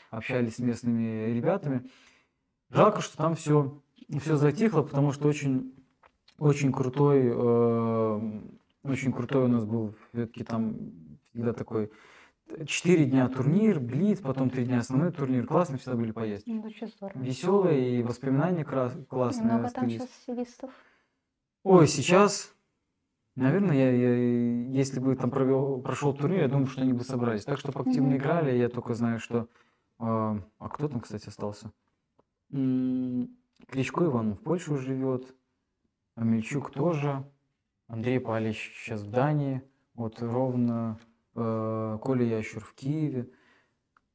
[0.10, 1.84] пообщались с местными ребятами.
[2.72, 3.80] Жалко, что там все,
[4.20, 5.76] все затихло, потому что очень,
[6.40, 8.42] очень крутой, э,
[8.84, 10.76] очень крутой у нас был все-таки там
[11.30, 11.92] всегда такой
[12.68, 15.46] Четыре дня турнир, блиц, потом три дня основной турнир.
[15.48, 16.50] Классно всегда были поездки.
[16.50, 17.20] Ну, очень здорово.
[17.20, 20.72] Веселые и воспоминания крас- И классные много там сейчас сидистов.
[21.64, 22.54] Ой, сейчас,
[23.36, 27.44] наверное, я, я- если бы там провел, прошел турнир, я думаю, что они бы собрались.
[27.46, 28.18] Так, чтобы активно Мгм.
[28.18, 29.50] играли, я только знаю, что...
[29.98, 31.72] А, а кто там, кстати, остался?
[32.52, 33.36] М,
[33.68, 35.34] Кличко Иван в Польше живет,
[36.16, 37.24] Амельчук тоже,
[37.88, 39.62] Андрей Палич сейчас в Дании,
[39.96, 41.06] вот ровно э,
[41.36, 43.30] Коля Ящур в Киеве.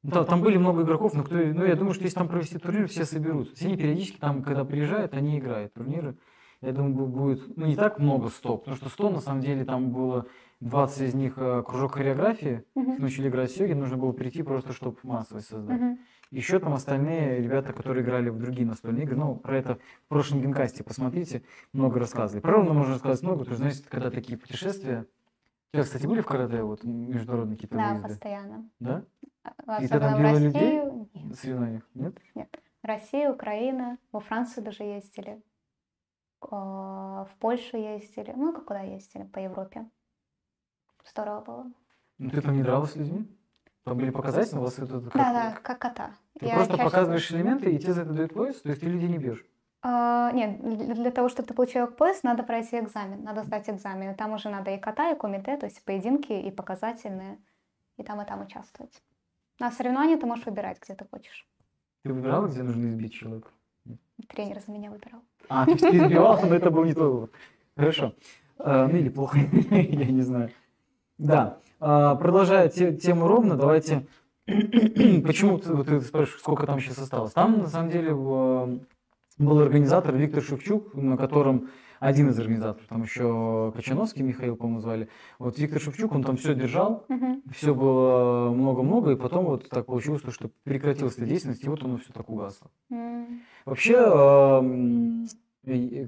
[0.03, 2.59] Ну, там, там были много игроков, но кто, ну, я думаю, что если там провести
[2.59, 3.55] турнир, все соберутся.
[3.55, 6.17] Все они периодически там, когда приезжают, они играют турниры.
[6.63, 9.65] Я думаю, бу- будет, ну, не так много 100, потому что 100, на самом деле,
[9.65, 10.27] там было
[10.61, 12.97] 20 из них э, кружок хореографии, Мгм.
[13.01, 15.81] начали играть с йоги, нужно было прийти просто, чтобы массовость создать.
[15.81, 15.99] Мгм.
[16.31, 20.41] Еще там остальные ребята, которые играли в другие настольные игры, ну, про это в прошлом
[20.43, 22.41] генкасте посмотрите, много рассказывали.
[22.41, 25.07] Про ровно можно рассказать много, потому что, знаете, когда такие путешествия...
[25.73, 28.09] У тебя, кстати, были в карате вот международные какие-то Да, выезды?
[28.09, 28.69] постоянно.
[28.81, 29.05] Да?
[29.67, 30.81] А- И ты там в била людей?
[31.29, 31.61] Россию.
[31.61, 32.19] На Нет.
[32.35, 32.61] Нет?
[32.83, 35.41] Россия, Украина, во Францию даже ездили,
[36.41, 39.89] в Польшу ездили, ну, как куда ездили, по Европе.
[41.09, 41.67] Здорово было.
[42.19, 43.29] Ну, ты там не дралась с людьми?
[43.85, 46.11] Там были показатели, у вас это как- Да, да, как кота.
[46.41, 48.89] Ты Я просто чаще- показываешь элементы, и тебе за это дают пояс, то есть ты
[48.89, 49.47] людей не бьешь.
[49.83, 50.61] А, нет,
[50.95, 54.15] для того, чтобы ты получил пояс, надо пройти экзамен, надо сдать экзамен.
[54.15, 57.39] Там уже надо и кота, и кумите, то есть поединки, и показательные,
[57.97, 59.03] и там, и там участвовать.
[59.59, 61.47] На соревнования ты можешь выбирать, где ты хочешь.
[62.05, 63.49] Ты выбирала, где нужно избить человека?
[64.29, 65.23] Тренер за меня выбирал.
[65.49, 67.31] А, то есть ты избивал, но это был не твой выбор.
[67.77, 68.15] Хорошо.
[68.59, 69.39] А, Ну или плохо,
[69.71, 70.51] я не знаю.
[71.17, 71.59] Да.
[71.79, 74.07] А, Продолжая те- тему ровно, давайте...
[74.47, 77.33] Почему ты, спрашиваешь, сколько там сейчас осталось?
[77.33, 78.13] Там, на самом деле,
[79.41, 85.09] был организатор Виктор Шевчук, на котором один из организаторов, там еще Кочановский Михаил, по-моему, звали.
[85.39, 87.43] Вот Виктор Шевчук, он там все держал, Мгм.
[87.53, 91.83] все было много-много, и потом вот так получилось, то, что прекратилась эта деятельность, и вот
[91.83, 92.71] оно все так угасло.
[92.91, 93.95] М, Вообще,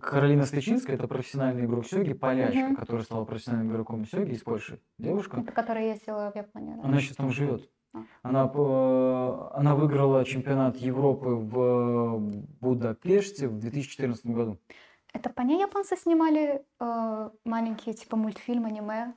[0.00, 2.76] Каролина Стычинская, это профессиональный игрок сёги, полячка, Мгм.
[2.76, 4.80] которая стала профессиональным игроком сёги из Польши.
[4.98, 5.40] Девушка.
[5.40, 6.88] Это которая ездила в Японию, да?
[6.88, 7.68] Она сейчас там живет.
[8.22, 8.42] Она,
[9.54, 12.18] она выиграла чемпионат Европы в
[12.60, 14.58] Будапеште в 2014 году.
[15.12, 19.14] Это по ней японцы снимали э, маленькие, типа, мультфильм, аниме?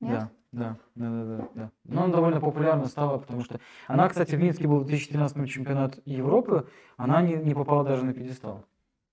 [0.00, 0.28] Нет?
[0.52, 1.70] Да, да, да, да, да.
[1.84, 5.98] Но она довольно популярна стала, потому что она, кстати, в Минске был в 2013 чемпионат
[6.04, 8.64] Европы, она не, не попала даже на пьедестал.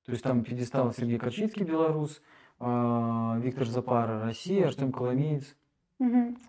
[0.05, 2.21] То есть там пьедестал Сергей Корчицкий, белорус,
[2.59, 5.55] а, Виктор Запара, Россия, Артем Коломеец,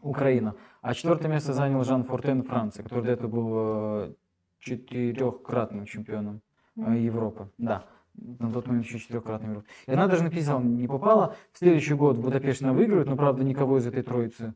[0.03, 0.55] Украина.
[0.81, 4.13] А четвертое место занял Жан Фортен, Франция, который до этого был э,
[4.59, 6.41] четырехкратным чемпионом
[6.77, 6.99] э.
[6.99, 7.51] Европы.
[7.59, 7.85] Да,
[8.15, 9.69] на тот момент еще четырехкратным Европы.
[9.87, 11.37] И она даже на пьедестал не попала.
[11.53, 14.55] В следующий год в Будапеште она выиграет, но, правда, никого из этой троицы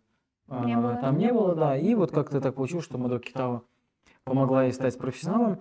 [0.48, 0.96] а, Не было.
[0.96, 1.76] там не было, да.
[1.76, 3.62] И вот как-то так получилось, что Мадо Китава
[4.24, 5.60] помогла ей стать профессионалом.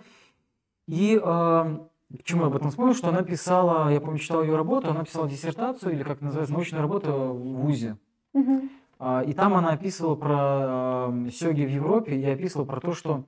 [0.88, 4.90] И а, почему я об этом вспомнил, что она писала, я помню, читал ее работу,
[4.90, 7.98] она писала диссертацию, или как называется, научная работа в ВУЗе.
[8.34, 8.70] Мгм.
[9.00, 13.26] А, И там она описывала про а, сёги в Европе и описывала про то, что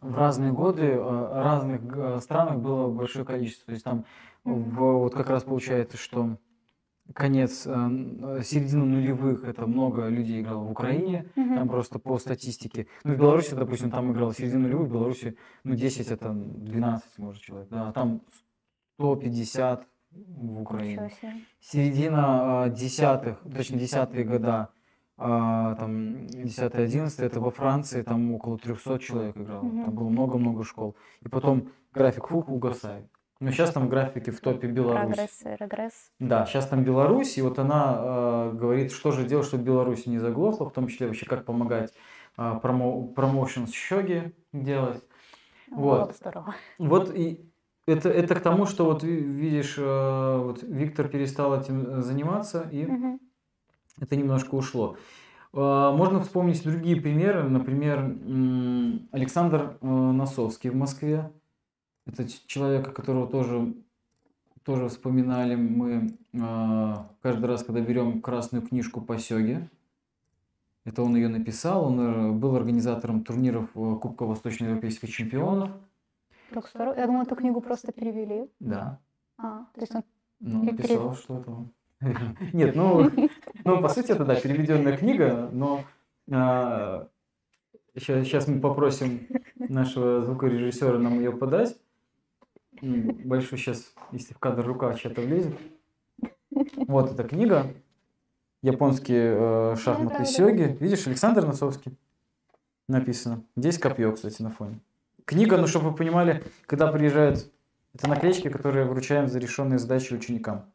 [0.00, 3.66] в разные годы а, разных г- странах было большое количество.
[3.66, 4.04] То есть там
[4.44, 6.36] в- вот как раз получается, что
[7.14, 11.54] конец, н- середина нулевых, это много людей играло в Украине, Мгм.
[11.56, 12.88] там просто по статистике.
[13.04, 17.42] Ну, в Беларуси, допустим, там играло середина нулевых, в Беларуси, ну, 10 это 12, может,
[17.42, 18.20] человек, да, а там
[18.98, 19.86] 150
[20.26, 21.10] в Украине.
[21.60, 24.70] Середина а, десятых, точнее десятые года,
[25.18, 29.62] а, там 10-11, это во Франции, там около 300 человек играло.
[29.62, 29.84] Мгм.
[29.84, 30.96] Там было много-много школ.
[31.22, 33.06] И потом график фух угасает.
[33.38, 35.14] Но сейчас там графики в топе Беларусь.
[35.14, 36.10] Прогресс и регресс.
[36.18, 40.18] Да, сейчас там Беларусь, и вот она э, говорит, что же делать, чтобы Беларусь не
[40.18, 41.92] заглохла, в том числе вообще как помогать
[42.38, 45.02] э, промо, промоушен с щеги делать.
[45.70, 46.08] Вот.
[46.08, 46.54] Бы здорово.
[46.78, 47.50] Вот и
[47.86, 52.68] это, это к тому, что вот ви- видишь, э, вот Виктор перестал этим э, заниматься,
[52.72, 53.20] и Мгм.
[54.00, 54.96] это немножко ушло.
[55.54, 57.44] Э, Можно вспомнить другие примеры.
[57.48, 57.98] Например,
[59.12, 61.30] Александр Носовский в Москве.
[62.06, 63.74] Это человека, которого тоже,
[64.64, 66.16] тоже вспоминали мы
[67.22, 69.68] каждый раз, когда берем красную книжку по сёге.
[70.84, 71.86] Это он ее написал.
[71.86, 75.70] Он был организатором турниров Кубка Восточноевропейских чемпионов.
[76.52, 76.94] Как здорово.
[76.94, 78.50] Я думала, эту книгу просто перевели.
[78.60, 79.00] Да.
[79.38, 80.04] А, то есть он...
[80.40, 81.66] Ну, Или написал что-то.
[82.52, 83.10] Нет, ну,
[83.64, 85.84] ну, по сути, это, да, переведенная книга, но
[87.94, 91.76] сейчас, сейчас мы попросим нашего звукорежиссера нам ее подать.
[92.82, 95.54] М, Большой сейчас, если в кадр рука чья-то влезет.
[96.86, 97.74] Вот эта книга.
[98.62, 100.76] Японские э, шахматы сёги.
[100.80, 101.96] Видишь, Александр Носовский
[102.88, 103.42] написано.
[103.54, 104.80] Здесь копье, кстати, на фоне.
[105.26, 107.50] Книга, ну, чтобы вы понимали, когда приезжают,
[107.92, 110.72] это наклеечки, которые вручаем за решенные задачи ученикам.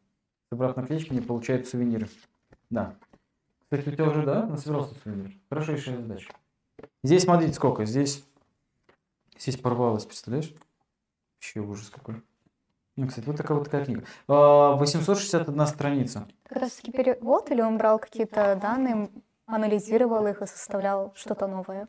[0.50, 2.10] Собрав наклеечки, они получают сувениры.
[2.68, 2.94] Да.
[3.62, 5.32] Кстати, у тебя уже, да, насобирался сувенир?
[5.48, 6.30] Хорошо решили задачу.
[7.02, 7.86] Здесь, смотрите, сколько.
[7.86, 8.22] Здесь,
[9.38, 10.54] здесь порвалось, представляешь?
[11.36, 12.22] Вообще ужас какой.
[12.96, 14.04] Ну, кстати, вот такая вот такая книга.
[14.28, 16.28] А, 861 страница.
[16.44, 19.08] Как раз таки перевод или он брал какие-то данные,
[19.46, 21.88] анализировал их и составлял что-то новое?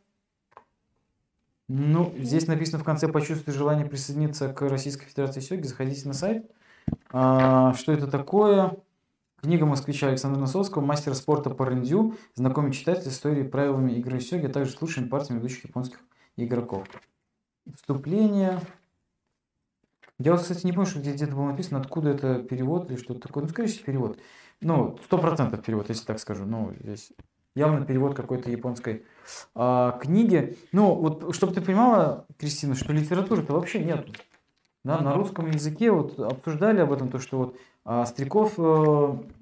[1.69, 5.65] Ну, здесь написано в конце «Почувствуй желание присоединиться к Российской Федерации Сёги».
[5.65, 6.51] Заходите на сайт.
[7.11, 8.77] А, что это такое?
[9.41, 14.45] Книга москвича Александра Носовского «Мастер спорта по рендю» знакомит читателя с историей правилами игры сёги,
[14.45, 15.99] а также с лучшими партиями ведущих японских
[16.37, 16.87] игроков.
[17.75, 18.59] Вступление.
[20.19, 23.21] Я вот, кстати, не помню, что где- где-то было написано, откуда это перевод или что-то
[23.21, 23.43] такое.
[23.43, 24.19] Ну, скорее всего, перевод.
[24.61, 26.45] Ну, сто процентов перевод, если так скажу.
[26.45, 27.11] Ну, здесь
[27.55, 29.03] явно перевод какой-то японской
[29.55, 30.57] а, книги.
[30.71, 34.07] Ну, вот, чтобы ты понимала, Кристина, что литературы-то вообще нет.
[34.83, 38.61] Да, на русском языке вот обсуждали об этом, то, что вот а, Стреков э,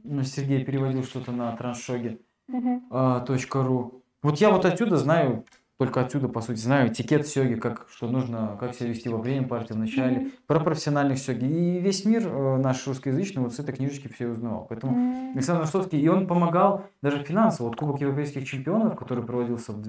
[0.04, 2.84] ну, Сергей переводил что-то на трансшоге Мгм.
[2.92, 4.04] а, ру.
[4.22, 5.46] Вот я вот отсюда знаю,
[5.82, 9.48] только отсюда, по сути, знаю этикет сёги, как, что нужно, как себя вести во время
[9.48, 10.32] партии, в начале, Мгм.
[10.46, 11.44] про профессиональных сёги.
[11.44, 14.68] И весь мир э, наш русскоязычный вот с этой книжечки все узнавал.
[14.70, 17.70] Поэтому М, Александр Ростовский, и он помогал даже финансово.
[17.70, 19.82] Вот Кубок Европейских чемпионов, который проводился в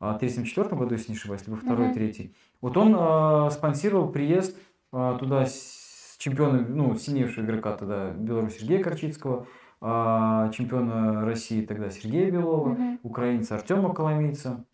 [0.00, 1.94] 2003-2004 году, если не ошибаюсь, либо второй, Мгм.
[1.94, 2.34] третий.
[2.60, 4.56] Вот он э, спонсировал приезд
[4.92, 9.46] э, туда с чемпиона, ну, сильнейшего игрока тогда Беларусь Сергея Корчицкого,
[9.82, 12.98] э, чемпиона России тогда Сергея Белова, Мгм.
[13.04, 14.64] украинца Артема Коломийца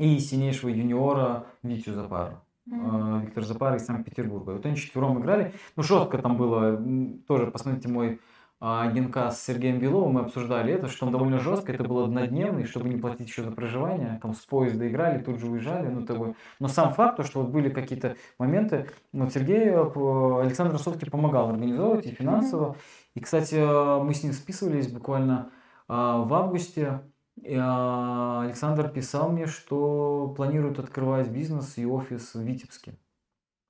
[0.00, 2.42] и сильнейшего юниора Витю Запара.
[2.64, 3.18] Мгм.
[3.18, 4.52] Э, Виктор Запар из Санкт-Петербурга.
[4.52, 5.52] Вот они четвером играли.
[5.76, 6.80] Ну, жестко там было.
[7.28, 8.18] Тоже посмотрите мой
[8.62, 12.64] а, генка с Сергеем Беловым, мы обсуждали это, что он довольно жестко, это было однодневный,
[12.64, 16.34] чтобы не платить еще за проживание, там с поезда играли, тут же уезжали, ну того.
[16.58, 21.48] Но сам факт, то, что вот были какие-то моменты, вот Сергей э, Александр Ростовский помогал
[21.48, 22.76] организовывать и финансово.
[23.14, 25.50] И, кстати, э, мы с ним списывались буквально
[25.88, 27.02] а, в августе, а,
[27.44, 32.94] Александр писал мне, что планирует открывать бизнес и офис в Витебске.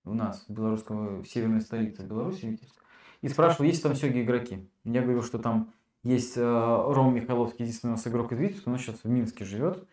[0.04, 2.74] У нас, в белорусском, в северной столице Беларуси, Витебск.
[3.22, 4.68] И спрашивал, есть там сёги игроки.
[4.85, 8.78] Я говорил, что там есть э, Ром Михайловский, единственный у нас игрок из Витебска, он
[8.78, 9.87] сейчас в Минске живет.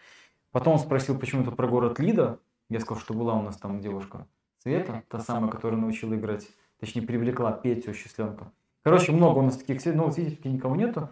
[0.52, 2.40] Потом он спросил почему-то про город Лида.
[2.70, 4.28] Я сказал, что была у нас там девушка
[4.60, 6.48] Света, та самая, которая научила играть,
[6.80, 8.52] точнее, привлекла Петю Счастленка.
[8.84, 11.10] Короче, много у нас таких но вот в Витебске никого нету.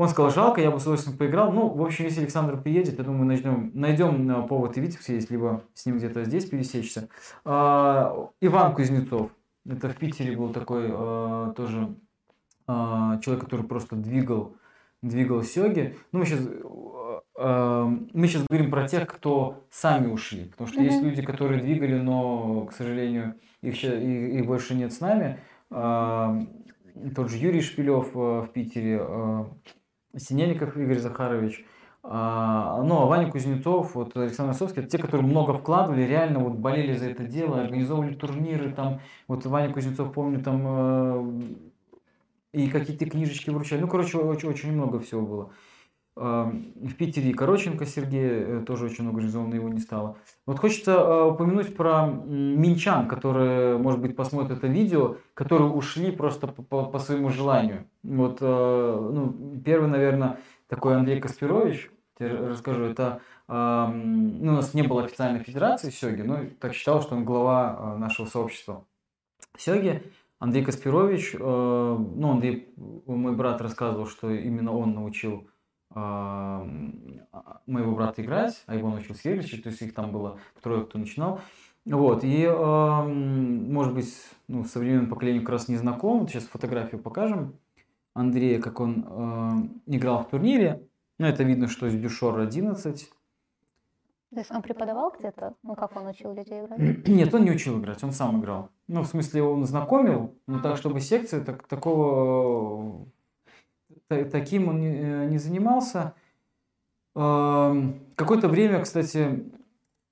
[0.00, 1.52] Он сказал, жалко, я бы с удовольствием поиграл.
[1.52, 5.30] Ну, в общем, если Александр приедет, я думаю, найдем, найдем э, повод и Витебск есть,
[5.30, 7.10] либо с ним где-то здесь пересечься.
[7.44, 9.30] А, Иван Кузнецов.
[9.68, 11.94] Это в Питере был такой э, тоже
[12.66, 12.72] э,
[13.20, 14.56] человек, который просто двигал,
[15.02, 15.98] двигал сёги.
[16.12, 16.40] Ну, мы сейчас,
[17.36, 20.46] мы сейчас говорим про тех, кто сами ушли.
[20.46, 21.08] Потому что есть Мгм.
[21.10, 25.40] люди, которые двигали, но, к сожалению, их, ща- их, их больше нет с нами.
[25.70, 26.38] А,
[27.14, 28.98] Тот же Юрий Шпилев в Питере,
[30.16, 31.64] Синельников Игорь Захарович.
[32.02, 36.54] А, Ну, а Ваня Кузнецов, вот Александр Осовский, это те, которые много вкладывали, реально вот
[36.54, 41.54] болели за это дело, организовывали турниры, там, вот Ваня Кузнецов, помню, там э,
[42.52, 43.80] и какие-то книжечки вручали.
[43.80, 45.52] Ну, короче, очень, очень много всего было.
[46.22, 50.18] А, в Питере Короченко Сергей, э, тоже очень много организованно его не стало.
[50.44, 56.46] Вот хочется а, упомянуть про минчан, которые, может быть, посмотрят это видео, которые ушли просто
[56.46, 57.86] по, по, своему желанию.
[58.02, 60.36] Вот, а, ну, первый, наверное,
[60.68, 66.74] такой Андрей Каспирович, расскажу, это ну, у нас не было официальной федерации Сёги, но так
[66.74, 68.84] считал, что он глава нашего сообщества
[69.56, 70.04] Сёги.
[70.38, 75.50] Андрей Каспирович, ну, Андрей, мой брат рассказывал, что именно он научил а,
[75.92, 81.40] моего брата играть, а его научил Сергеевич, то есть их там было трое, кто начинал.
[81.84, 84.14] Вот, и, может быть,
[84.48, 86.28] ну, современному поколению как раз не знаком.
[86.28, 87.58] Сейчас фотографию покажем
[88.14, 90.86] Андрея, как он играл в турнире.
[91.18, 93.10] Ну, это видно, что из Дюшор 11.
[94.32, 95.54] То есть он преподавал где-то?
[95.64, 96.78] Ну, как он учил людей играть?
[97.08, 98.70] Нет, он не учил играть, он сам играл.
[98.86, 103.08] Ну, в смысле, он знакомил, но так, чтобы секции, так, такого
[104.10, 106.14] таким он не, э, занимался.
[107.14, 109.50] Какое-то время, кстати,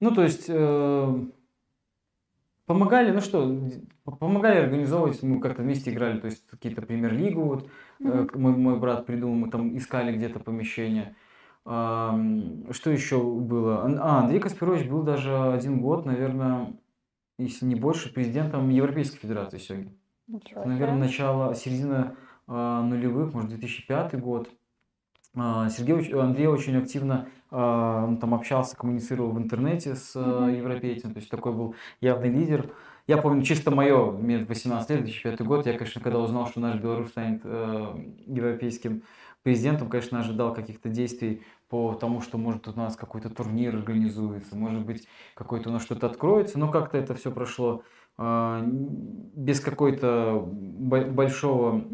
[0.00, 1.24] ну, то есть, э,
[2.66, 3.56] помогали, ну что,
[4.04, 8.38] помогали организовывать, мы как-то вместе играли, то есть, какие-то премьер-лигу, вот, mm-hmm.
[8.38, 11.14] мой, мой брат придумал, мы там искали где-то помещение.
[11.64, 13.84] Что еще было?
[14.00, 16.72] А, Андрей Каспирович был даже один год, наверное,
[17.38, 19.92] если не больше, президентом Европейской Федерации Сёги.
[20.54, 22.16] Наверное, начало, середина
[22.48, 24.50] нулевых, может, 2005 год.
[25.36, 31.30] А, Сергей, Андрей очень активно а, там общался, коммуницировал в интернете с европейцем, то есть
[31.30, 32.72] такой был явный лидер.
[33.06, 36.78] Я помню, чисто мое, мне 18 лет, 2005 год, я, конечно, когда узнал, что наш
[36.80, 39.02] Беларусь станет европейским
[39.42, 44.84] президентом, конечно, ожидал каких-то действий по тому, что может у нас какой-то турнир организуется, может
[44.84, 47.82] быть, какой-то у нас что-то откроется, но как-то это все прошло
[48.18, 51.84] без какой-то большого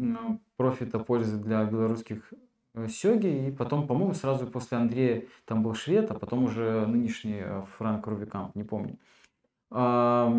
[0.57, 2.33] профита, пользы для белорусских
[2.73, 3.47] э, сёги.
[3.47, 8.07] И потом, по-моему, сразу после Андрея там был швед, а потом уже нынешний э, Франк
[8.07, 8.97] Рувикам, не помню.
[9.69, 10.33] А,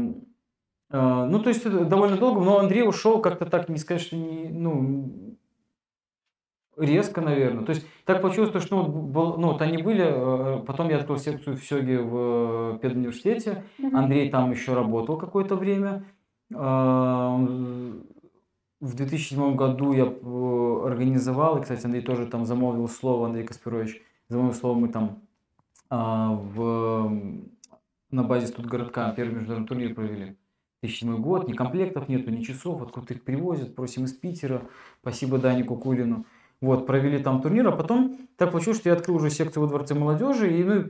[0.90, 4.48] а, ну, то есть довольно долго, но Андрей ушел как-то так, не сказать, что не,
[4.48, 5.35] ну,
[6.76, 7.64] резко, наверное.
[7.64, 11.18] То есть так получилось, что ну, был, ну, вот они были, э, потом я открыл
[11.18, 16.04] секцию в Сёге в педуниверситете, Андрей там еще работал какое-то время,
[16.54, 17.36] а,
[18.80, 24.02] в 2007 году я э, организовал, и, кстати, Андрей тоже там замолвил слово, Андрей Каспирович,
[24.28, 25.22] замолвил слово, мы там
[25.88, 27.12] в,
[28.10, 30.36] на базе студгородка первый международный турнир провели.
[30.82, 34.62] 2007 год, ни комплектов нету, ни часов, откуда их привозят, просим из Питера,
[35.00, 36.26] спасибо Дане Кукулину.
[36.60, 39.94] Вот, провели там турнир, а потом так получилось, что я открыл уже секцию во Дворце
[39.94, 40.84] молодежи, и ну,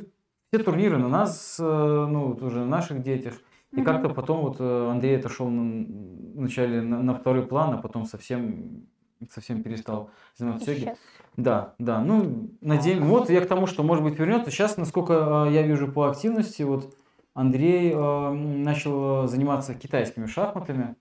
[0.52, 3.35] все турниры на нас, э, ну, уже на наших детях.
[3.72, 8.87] И как-то потом вот э, Андрей отошел вначале на, на второй план, а потом совсем
[9.31, 10.94] совсем перестал заниматься йогой.
[11.37, 12.00] Да, да.
[12.00, 13.05] Ну, надеемся.
[13.05, 14.50] Вот я к тому, что может быть вернется.
[14.50, 16.94] Сейчас, насколько э, я вижу по активности, вот
[17.35, 20.96] Андрей э, начал заниматься китайскими шахматами.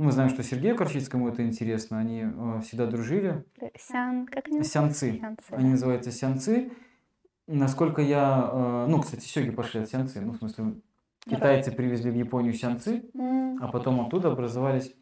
[0.00, 1.98] Ну, мы знаем, что Сергею Корчицкому это интересно.
[1.98, 3.44] Они э, всегда дружили.
[3.76, 5.18] Сян, как они Сянцы.
[5.20, 5.50] Сянцы.
[5.50, 6.72] Они называются сянцы.
[7.46, 8.48] Насколько я...
[8.50, 10.22] Э, ну, кстати, сёги пошли от сянцы.
[10.22, 10.76] Ну, в смысле,
[11.26, 13.10] Китайцы привезли в Японию сянцы,
[13.60, 14.94] а потом оттуда образовались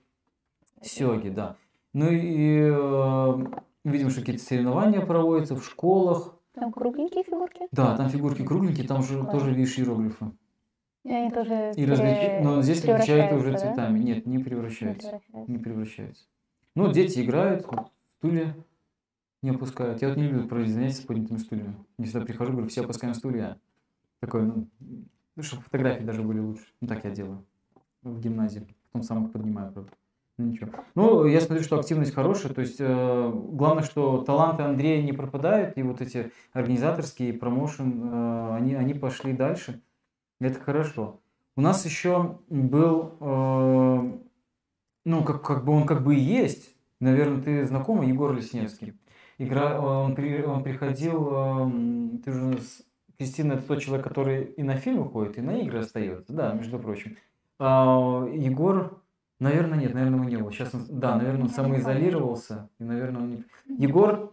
[0.83, 1.55] сёги, да.
[1.93, 3.47] Ну и э,
[3.85, 6.35] видим, что какие-то соревнования проводятся в школах.
[6.55, 7.69] Там кругленькие фигурки?
[7.71, 10.33] Да, там фигурки кругленькие, там же тоже видишь иероглифы.
[11.05, 12.43] И они тоже и различ...
[12.43, 13.59] Но здесь отличают уже да?
[13.59, 13.99] цветами.
[13.99, 15.07] Нет, не превращаются.
[15.07, 15.53] Не превращаются.
[15.53, 16.25] Не превращаются.
[16.75, 17.67] Ну, дети играют,
[18.19, 18.55] стулья
[19.43, 20.03] не опускают.
[20.03, 21.77] Я вот не люблю проводить занятия с поднятыми стульями.
[21.99, 23.59] Я всегда прихожу, говорю, все опускаем стулья.
[24.21, 24.69] Такой, ну,
[25.37, 26.65] ну, чтобы фотографии даже были лучше.
[26.81, 27.45] Ну, так я делаю
[28.03, 28.67] в гимназии.
[28.91, 29.93] Потом сам их поднимаю, правда.
[30.37, 30.71] Ну, ничего.
[30.95, 32.53] Ну, я смотрю, что активность хорошая.
[32.53, 35.77] То есть, э, главное, что таланты Андрея не пропадают.
[35.77, 39.81] И вот эти организаторские промоушен, э, они, они пошли дальше.
[40.41, 41.21] Это хорошо.
[41.57, 44.19] У нас еще был, э,
[45.05, 46.75] ну, как, как бы он как бы и есть.
[47.01, 48.95] Наверное, ты знакомый, Егор Лесневский.
[49.39, 51.71] Игра, он, при, он приходил, э,
[52.25, 52.59] ты уже
[53.19, 56.33] Кристина это тот человек, который и на фильмы ходит, и на игры остается.
[56.33, 57.17] Да, между прочим.
[57.59, 59.03] А, Егор,
[59.41, 60.53] наверное, нет, наверное, его не было.
[60.53, 62.71] Сейчас, да, наверное, он самоизолировался.
[62.79, 63.45] И, наверное, он не...
[63.67, 64.33] Егор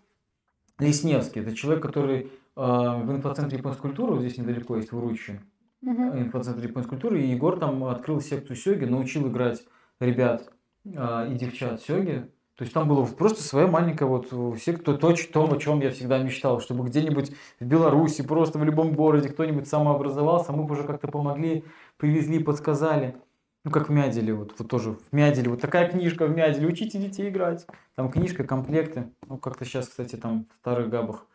[0.77, 5.41] Лесневский, это человек, который а, в инфоцентре японской культуры, здесь недалеко есть в Уручи,
[5.85, 6.19] uh-huh.
[6.19, 9.63] инфоцентре японской культуры, и Егор там открыл секцию сёги, научил играть
[9.99, 10.51] ребят
[10.95, 12.29] а, и девчат сёги.
[12.55, 14.27] То есть там было просто своя маленькая вот
[14.57, 18.63] все, кто то, то, о чем я всегда мечтал, чтобы где-нибудь в Беларуси, просто в
[18.63, 21.65] любом городе кто-нибудь самообразовался, мы бы уже как-то помогли,
[21.97, 23.17] привезли, подсказали.
[23.65, 26.99] Ну, как в Мяделе, вот, вот тоже в Мяделе, вот такая книжка в Мяделе, учите
[26.99, 27.65] детей играть.
[27.95, 29.11] Там книжка, комплекты.
[29.27, 31.25] Ну, как-то сейчас, кстати, там в старых габах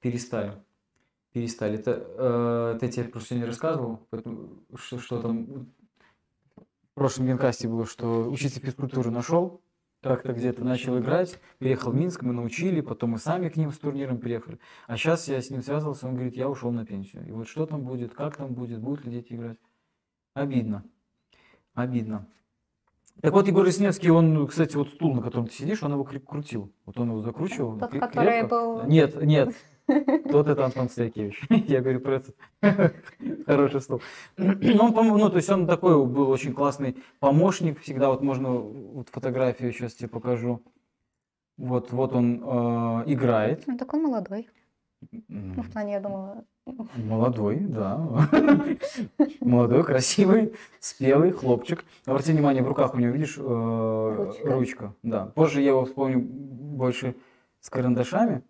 [0.00, 0.52] Перестали.
[1.32, 1.78] Перестали.
[1.78, 4.00] Это, э, это я тебе просто не рассказывал,
[4.74, 5.68] что, что там
[6.56, 9.60] в прошлом генкасте было, что учитель физкультуры нашел,
[10.02, 13.78] как-то где-то начал играть, приехал в Минск, мы научили, потом мы сами к ним с
[13.78, 14.58] турниром приехали.
[14.86, 17.26] А сейчас я с ним связывался, он говорит, я ушел на пенсию.
[17.28, 19.58] И вот что там будет, как там будет, будут ли дети играть.
[20.34, 20.84] Обидно.
[21.74, 22.26] Обидно.
[23.20, 26.72] Так вот, Егор Яснецкий, он, кстати, вот стул, на котором ты сидишь, он его крутил.
[26.86, 27.78] Вот он его закручивал.
[27.78, 28.08] Тот, крепко.
[28.08, 28.84] который был...
[28.84, 29.54] Нет, нет.
[30.30, 31.42] Тот это Антон Стоякевич.
[31.50, 32.36] Я говорю про этот
[33.46, 34.00] хороший стол.
[34.36, 37.80] Ну, он, ну, то есть он такой был очень классный помощник.
[37.80, 40.62] Всегда вот можно вот фотографию сейчас тебе покажу.
[41.56, 43.64] Вот, вот он э, играет.
[43.66, 44.48] Он такой молодой.
[45.28, 46.44] Ну, в плане, я думала...
[46.94, 47.96] Молодой, да.
[49.40, 51.84] Молодой, красивый, спелый хлопчик.
[52.06, 54.52] Обрати внимание, в руках у него, видишь, э, ручка.
[54.52, 54.94] ручка.
[55.02, 55.26] Да.
[55.26, 57.16] Позже я его вспомню больше
[57.60, 58.42] с карандашами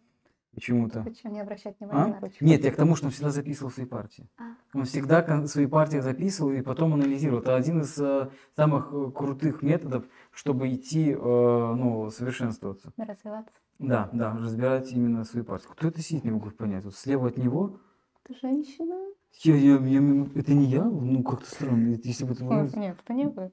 [0.55, 1.03] почему-то.
[1.03, 2.09] Почему не обращать внимания А?
[2.15, 2.45] на ручку?
[2.45, 4.29] Нет, я к тому, что он всегда записывал свои партии.
[4.39, 4.55] А.
[4.75, 7.41] Он всегда свои партии записывал и потом анализировал.
[7.41, 12.93] Это один из э, самых э, крутых методов, чтобы идти, э, ну, совершенствоваться.
[12.97, 13.53] Развиваться.
[13.79, 15.67] Да, да, разбирать именно свои партии.
[15.71, 16.85] Кто это сидит, не могу понять.
[16.85, 17.81] Вот слева от него,
[18.25, 18.95] Ты женщина?
[19.43, 20.85] я, я, я- это не я?
[20.85, 21.95] Ну, как-то странно.
[21.95, 23.51] Это Если бы это было- Нет, это не вы.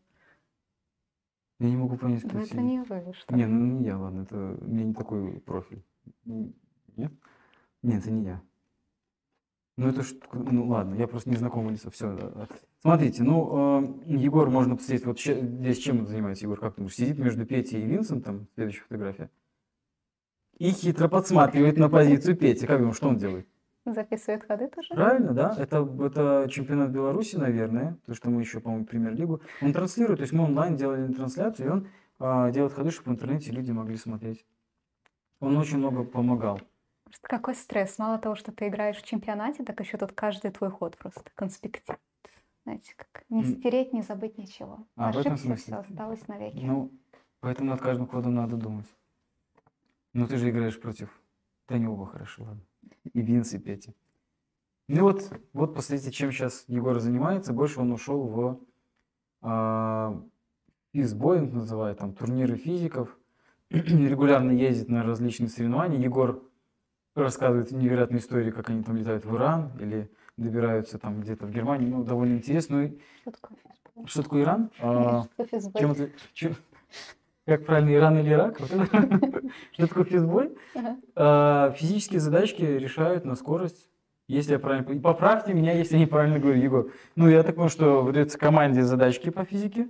[1.59, 2.61] я не могу понять, кто Ну, это сидит.
[2.63, 3.13] не вы.
[3.13, 3.35] Что?
[3.35, 5.83] Не, ну не я, ладно, это у меня не такой профиль.
[6.97, 7.11] Нет?
[7.83, 8.41] Нет, это не я.
[9.77, 12.47] Ну это ж, ну ладно, я просто не знакомый лицо, все.
[12.81, 16.77] Смотрите, ну, э, Егор, можно посмотреть, вот че- здесь чем он занимается, Егор, как ты
[16.77, 19.29] думаешь, сидит между Петей и Винсентом, следующая фотография,
[20.57, 22.65] и хитро подсматривает на позицию Пети.
[22.65, 23.47] Как думаешь, что он делает?
[23.85, 24.89] Записывает ходы тоже?
[24.95, 25.55] Правильно, да?
[25.57, 29.41] Это, это чемпионат Беларуси, наверное, потому что мы еще, по-моему, премьер-лигу.
[29.61, 31.87] Он транслирует, то есть мы онлайн делали трансляцию, и он
[32.19, 34.45] а, делает ходы, чтобы в интернете люди могли смотреть.
[35.39, 36.59] Он очень много помогал.
[37.08, 37.97] Просто какой стресс.
[37.97, 42.01] Мало того, что ты играешь в чемпионате, так еще тут каждый твой ход просто конспектирует.
[42.64, 44.86] Знаете, как не стереть, не забыть ничего.
[44.97, 45.64] А, в этом Ошибся, смысле?
[45.64, 46.58] все осталось навеки.
[46.58, 46.91] Ну,
[47.39, 48.88] поэтому над каждым ходом надо думать.
[50.14, 51.22] Ну, ты же играешь против...
[51.70, 52.62] Да оба хорошо, ладно.
[53.14, 53.93] И Винс, и Пети.
[54.89, 57.53] Ну вот, вот посмотрите, чем сейчас Егор занимается.
[57.53, 58.60] Больше он ушел в
[60.93, 63.18] физбой, он называет, там, турниры физиков.
[63.70, 65.99] Регулярно ездит на различные соревнования.
[65.99, 66.43] Егор
[67.24, 71.89] рассказывает невероятные истории, как они там летают в Иран или добираются там где-то в Германию.
[71.89, 72.91] Ну, довольно интересно.
[73.22, 74.07] Что такое физбол?
[74.07, 74.70] что такое Иран?
[74.80, 75.24] А,
[75.80, 75.95] чем
[76.34, 76.55] чем-
[77.45, 78.59] Как правильно, Иран или Ирак?
[79.72, 80.55] Что такое физбой?
[81.15, 83.89] А, Физические задачки решают на скорость.
[84.28, 84.84] Если я правильно...
[84.84, 85.01] понимаю.
[85.03, 86.91] Поправьте меня, если я неправильно говорю, Егор.
[87.15, 89.88] Ну, я так понимаю, что выдается команде задачки по физике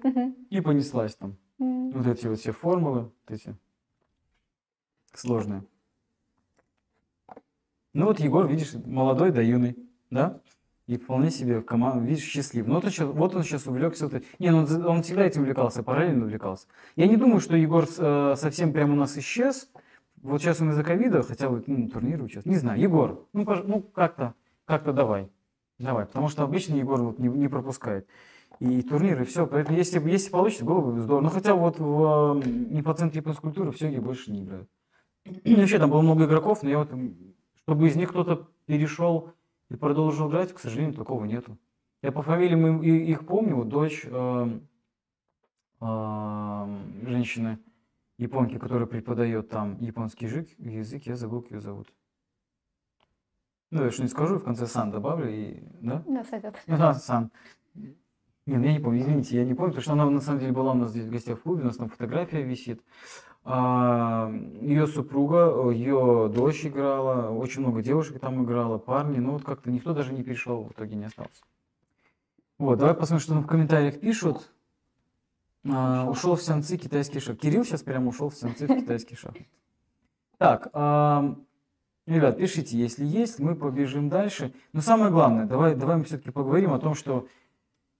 [0.51, 1.36] и понеслась там.
[1.57, 3.55] Вот эти вот все формулы, вот эти
[5.13, 5.63] сложные.
[7.97, 9.75] Ну вот Егор, видишь, молодой да юный,
[10.11, 10.39] да?
[10.85, 12.67] И вполне себе команда, видишь, счастлив.
[12.67, 14.07] Ну вот он сейчас, вот он сейчас увлекся.
[14.07, 16.67] Вот, не, ну он, всегда этим увлекался, параллельно увлекался.
[16.95, 19.71] Я не думаю, что Егор э, совсем прямо у нас исчез.
[20.21, 22.45] Вот сейчас он из-за ковида, хотя бы ну, турниры участвует.
[22.45, 24.35] Не знаю, Егор, ну, пож- ну как-то,
[24.65, 25.31] как-то давай.
[25.79, 28.07] Давай, потому что обычно Егор вот не, не пропускает.
[28.59, 29.47] И турниры, все.
[29.47, 31.21] Поэтому если, если получится, было бы здорово.
[31.21, 34.69] Но хотя вот в не по центре культуры все больше не играют.
[35.25, 36.91] Ну, Вообще там было много игроков, но я вот,
[37.68, 39.34] чтобы из них кто-то перешел
[39.70, 41.57] и продолжил играть, к сожалению, такого нету.
[42.01, 44.59] Я по фамилиям их помню, вот дочь э,
[45.82, 47.59] э, женщины
[48.18, 51.93] японки, которая преподает там японский язык, язык, я забыл, как ее зовут.
[53.72, 56.01] Ну, я что-нибудь скажу, в конце сан добавлю, и, да?
[56.07, 56.55] Да, сойдет.
[56.68, 57.32] Да, сам.
[57.76, 57.95] Не,
[58.45, 60.72] ну я не помню, извините, я не помню, потому что она на самом деле была
[60.72, 62.82] у нас здесь в гостях в клубе, у нас там фотография висит.
[63.49, 64.29] А,
[64.59, 69.93] ее супруга, ее дочь играла, очень много девушек там играло, парни, но вот как-то никто
[69.93, 71.43] даже не перешел, в итоге не остался.
[72.57, 74.51] Вот, давай посмотрим, что там в комментариях пишут.
[75.65, 77.37] А, ушел в сеансы китайский шаг.
[77.37, 79.35] Кирилл сейчас прямо ушел в сеансы в китайский шаг.
[80.37, 81.33] Так, а,
[82.05, 84.53] ребят, пишите, если есть, мы побежим дальше.
[84.73, 87.29] Но самое главное, давай, давай мы все-таки поговорим о том, что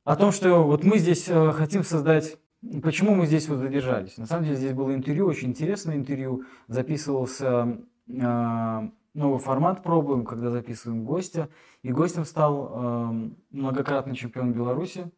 [0.04, 2.38] о том, что вот мы здесь э, хотим создать,
[2.82, 4.18] почему мы здесь вот задержались.
[4.18, 10.50] На самом деле здесь было интервью, очень интересное интервью, записывался э, новый формат пробуем, когда
[10.50, 11.50] записываем гостя,
[11.82, 15.12] и гостем стал э, многократный чемпион Беларуси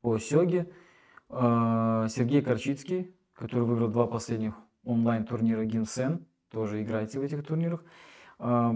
[0.00, 0.70] по сёге
[1.28, 7.84] э, Сергей Корчицкий, который выиграл два последних онлайн-турнира Гинсен, тоже играйте в этих турнирах.
[8.38, 8.72] Э,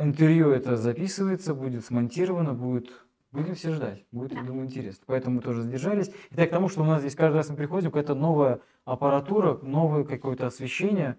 [0.00, 2.88] Интервью это записывается, будет смонтировано, будет
[3.30, 4.06] Будем все ждать.
[4.10, 5.04] Будет, я думаю, интересно.
[5.06, 6.10] Поэтому мы тоже задержались.
[6.30, 10.04] Итак, к тому, что у нас здесь каждый раз мы приходим, какая-то новая аппаратура, новое
[10.04, 11.18] какое-то освещение.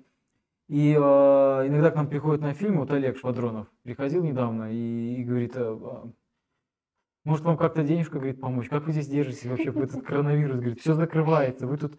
[0.67, 5.23] И э, иногда к нам приходят на фильм, вот Олег Швадронов приходил недавно и, и
[5.23, 6.11] говорит, а, а,
[7.25, 8.69] может вам как-то денежка, говорит, помочь?
[8.69, 10.57] Как вы здесь держитесь вообще в этот коронавирус?
[10.57, 11.97] Говорит, все закрывается, вы тут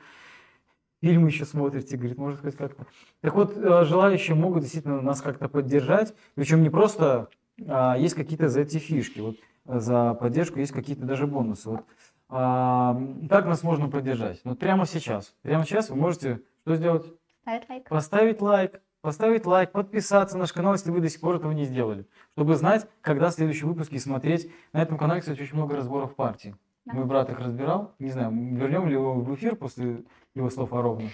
[1.02, 2.86] фильмы еще смотрите, говорит, может хоть как-то.
[3.22, 7.28] Так вот, э, желающие могут действительно нас как-то поддержать, причем не просто,
[7.66, 11.70] а есть какие-то за эти фишки, вот за поддержку есть какие-то даже бонусы.
[11.70, 11.84] Вот,
[12.28, 14.40] а, как нас можно поддержать?
[14.44, 17.06] Вот прямо сейчас, прямо сейчас вы можете что сделать?
[17.42, 17.88] Ставить лайк.
[17.88, 21.64] Поставить лайк, поставить лайк, подписаться на наш канал, если вы до сих пор этого не
[21.64, 24.50] сделали, чтобы знать, когда следующие выпуски смотреть.
[24.72, 26.54] На этом канале, кстати, очень много разборов партий.
[26.84, 26.94] Да.
[26.94, 27.94] Мой брат их разбирал.
[27.98, 30.04] Не знаю, вернем ли его в эфир после
[30.34, 31.08] его слов о ровно.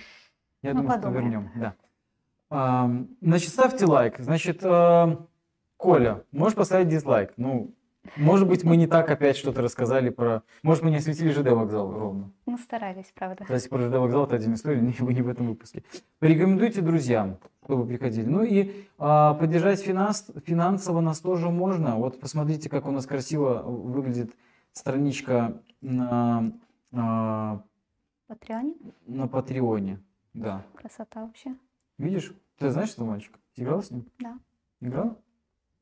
[0.62, 1.30] Я Мы думаю, что подумаем.
[1.30, 1.74] вернем, да.
[2.50, 2.90] А,
[3.20, 4.16] значит, ставьте лайк.
[4.18, 5.26] Значит, а,
[5.76, 7.32] Коля, можешь поставить дизлайк?
[7.36, 7.74] Ну,
[8.16, 10.42] может быть, мы не так опять что-то рассказали про...
[10.62, 12.32] Может, мы не осветили ЖД вокзал ровно.
[12.46, 13.44] Мы старались, правда.
[13.44, 15.82] Кстати, про ЖД вокзал это отдельная история, не, не в этом выпуске.
[16.18, 18.26] Порекомендуйте друзьям, чтобы приходили.
[18.26, 21.96] Ну и а, поддержать финанс, финансово нас тоже можно.
[21.96, 24.32] Вот посмотрите, как у нас красиво выглядит
[24.72, 26.52] страничка на,
[26.92, 27.62] а,
[28.26, 28.74] Патреоне.
[29.06, 30.00] на Патреоне.
[30.34, 30.64] Да.
[30.74, 31.54] Красота вообще.
[31.98, 32.34] Видишь?
[32.58, 33.38] Ты знаешь этого мальчика?
[33.56, 34.06] Играл с ним?
[34.18, 34.38] Да.
[34.80, 35.18] Играл?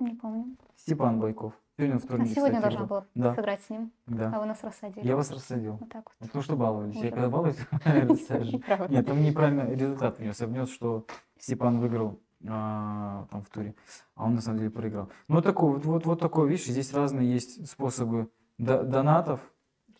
[0.04, 0.56] Не помню.
[0.76, 1.54] Степан Байков.
[1.76, 2.86] Сегодня А вторник, сегодня кстати, должна был.
[2.88, 4.38] была Да, сыграть с ним, а да.
[4.38, 5.04] вы нас рассадили.
[5.06, 5.72] Я вас рассадил.
[5.80, 6.12] Вот так вот.
[6.20, 6.94] Ну, Потому что баловались.
[6.94, 7.10] Я Ужас.
[7.14, 7.56] когда балуюсь.
[8.90, 10.40] Нет, там неправильно результат внес.
[10.40, 11.06] Я внес, что
[11.38, 13.74] Степан выиграл а, там в туре,
[14.14, 15.08] а он на самом деле проиграл.
[15.26, 18.28] Ну, такой, вот, вот, вот такой, видишь, здесь разные есть способы
[18.58, 19.40] до- донатов.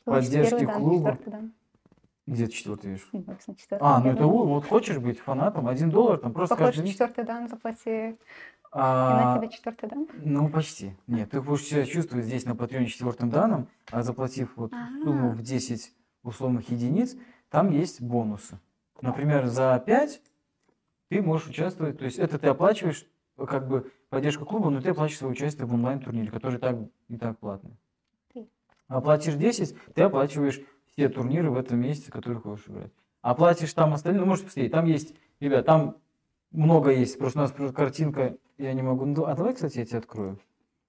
[0.05, 1.19] Поддержки клуба.
[2.27, 3.09] Где ты четвертый видишь?
[3.13, 3.25] Ну,
[3.81, 7.49] А, ну это вот хочешь быть фанатом, один доллар, там просто Похож, каждый четвертый дан
[7.49, 8.17] заплати,
[8.75, 10.09] и А, на тебе четвертый дан.
[10.25, 10.97] Ну, почти.
[11.07, 14.73] Нет, ты будешь себя чувствовать здесь на Патреоне четвертым данным, а заплатив вот
[15.05, 15.33] сумму А.
[15.33, 15.95] в 10
[16.25, 17.17] условных единиц,
[17.51, 18.59] там есть бонусы.
[19.01, 20.21] Например, за 5
[21.09, 23.07] ты можешь участвовать, то есть это ты оплачиваешь
[23.37, 26.77] э, как бы поддержку клуба, но ты оплачиваешь свое участие в онлайн-турнире, который и так,
[27.09, 27.77] и так платный.
[28.33, 28.49] Ты.
[28.89, 30.61] Оплатишь 10, ты оплачиваешь
[30.91, 32.91] все турниры в этом месяце, которые хочешь играть.
[33.23, 35.97] Оплатишь там остальные, ну, можешь посмотреть, там есть, ребят, там
[36.51, 39.99] много есть, просто у нас картинка, я не могу, ну, а давай, кстати, я тебе
[39.99, 40.39] открою.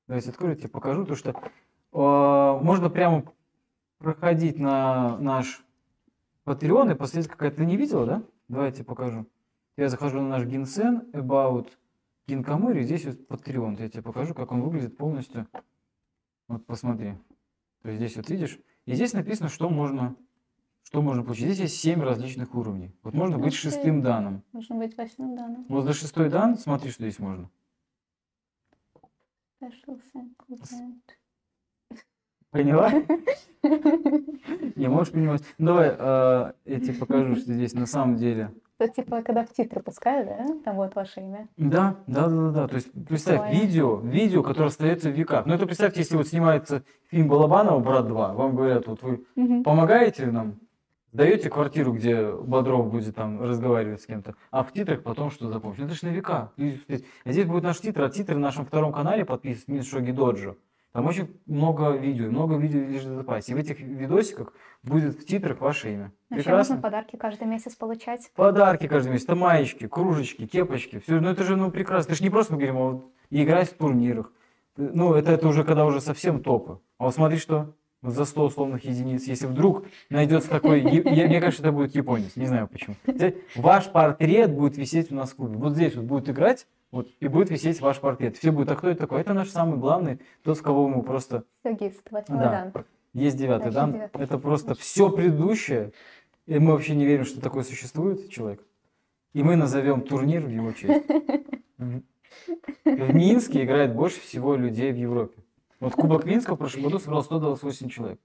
[0.08, 3.24] Давайте открою, я тебе покажу, то что э, можно прямо
[3.98, 5.64] проходить на наш
[6.46, 8.24] Patreon и посмотреть, какая ты не видела, да?
[8.48, 9.26] Давай я тебе покажу.
[9.78, 11.70] Я захожу на наш Гинсен, About
[12.28, 13.82] Гинкамори, здесь вот Patreon.
[13.82, 15.48] Я тебе покажу, как он выглядит полностью.
[16.48, 17.16] Вот посмотри.
[17.82, 20.16] То есть здесь вот видишь, и здесь написано, что можно,
[20.86, 21.46] что можно получить.
[21.46, 22.96] Здесь есть 7 различных уровней.
[23.04, 24.44] Вот можно быть шестым данным.
[24.54, 25.66] Нужно быть восьмым данным.
[25.68, 27.50] Вот за шестой дан, смотри, что здесь можно.
[32.52, 32.92] Поняла?
[34.76, 35.44] Не можешь понимать.
[35.58, 38.54] Ну, давай, э, я тебе покажу, что здесь на самом деле.
[38.78, 40.46] Это типа, когда в титры пускают, да?
[40.64, 41.48] Там вот ваше имя.
[41.58, 42.68] Да, да, да, да, да.
[42.68, 43.62] То есть представь, Прикольно.
[43.62, 45.46] видео, видео, которое остается в веках.
[45.46, 49.26] Ну это представьте, если вот снимается фильм Балабанова «Брат 2», вам говорят, вот вы
[49.64, 50.60] помогаете нам,
[51.16, 55.80] даете квартиру, где Бодров будет там разговаривать с кем-то, а в титрах потом что запомнишь.
[55.80, 56.52] Ну, Это же на века.
[56.58, 60.56] А здесь будет наш титр, а титры на нашем втором канале подписан Мин Шоги Доджо.
[60.92, 63.52] Там очень много видео, много видео лежит в запасе.
[63.52, 66.14] И в этих видосиках будет в титрах ваше имя.
[66.30, 66.76] Вообще Прекрасно.
[66.76, 68.32] можно подарки каждый месяц получать.
[68.34, 72.12] Подарки каждый месяц, это маечки, кружечки, кепочки, все, ну это же ну прекрасно.
[72.12, 74.32] Это же не просто мы говорим, а вот играть в турнирах.
[74.78, 76.80] Ну это, это уже когда уже совсем топы.
[76.98, 77.74] А вот смотри, что
[78.12, 82.46] за 100 условных единиц, если вдруг найдется такой, я- мне кажется, это будет японец, не
[82.46, 82.96] знаю почему.
[83.56, 85.58] Ваш портрет будет висеть у нас в клубе.
[85.58, 88.38] Вот здесь вот будет играть, вот, и будет висеть ваш портрет.
[88.38, 89.22] Все будет, а кто это такой?
[89.22, 92.72] Это наш самый главный, тот, с кого мы просто Сергист, восьмой Да.
[92.74, 92.86] дан.
[93.14, 93.94] есть девятый дан.
[93.94, 94.22] девятый.
[94.24, 95.92] Это просто все предыдущее.
[96.46, 98.62] И мы вообще не верим, что такое существует человек.
[99.34, 101.04] И мы назовем турнир в его честь.
[102.86, 105.42] В Минске играет больше всего людей в Европе.
[105.80, 108.20] Вот Кубок Минска в прошлом году собрал 128 человек.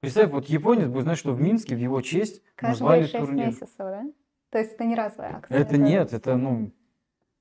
[0.00, 3.46] Представь, вот японец будет знать, что в Минске в его честь назвали Каждые шесть турнир.
[3.46, 4.02] месяцев, да?
[4.50, 5.58] То есть это не разовая акция.
[5.58, 6.70] Это нет, это ну,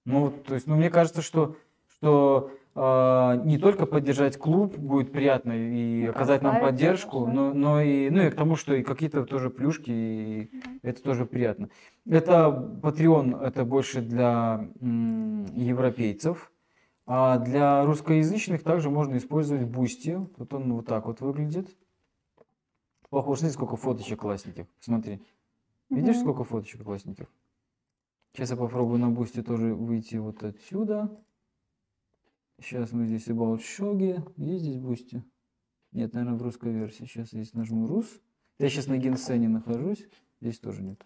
[0.05, 1.55] ну, то есть, ну, мне кажется, что,
[1.87, 7.81] что а, не только поддержать клуб будет приятно и Ну, оказать нам поддержку, но, но
[7.81, 11.69] и, ну, и к тому, что и какие-то тоже плюшки, и это тоже приятно.
[12.09, 12.47] Это
[12.81, 16.51] Patreon, это больше для м, европейцев.
[17.09, 20.29] А для русскоязычных также можно использовать Boosty.
[20.35, 21.73] Вот он вот так вот выглядит.
[23.09, 24.67] Похож, смотри, сколько фоточек классненьких.
[24.81, 25.21] Смотри.
[25.89, 27.27] Видишь, сколько фоточек классненьких?
[28.33, 31.09] Сейчас я попробую на Boosty тоже выйти вот отсюда.
[32.59, 34.29] Сейчас мы здесь About Shogi.
[34.35, 35.23] Есть здесь Boosty?
[35.93, 37.05] Нет, наверное, в русской версии.
[37.05, 38.19] Сейчас я здесь нажму Рус.
[38.59, 40.05] Я сейчас на Генсене нахожусь.
[40.41, 41.01] Здесь тоже нет.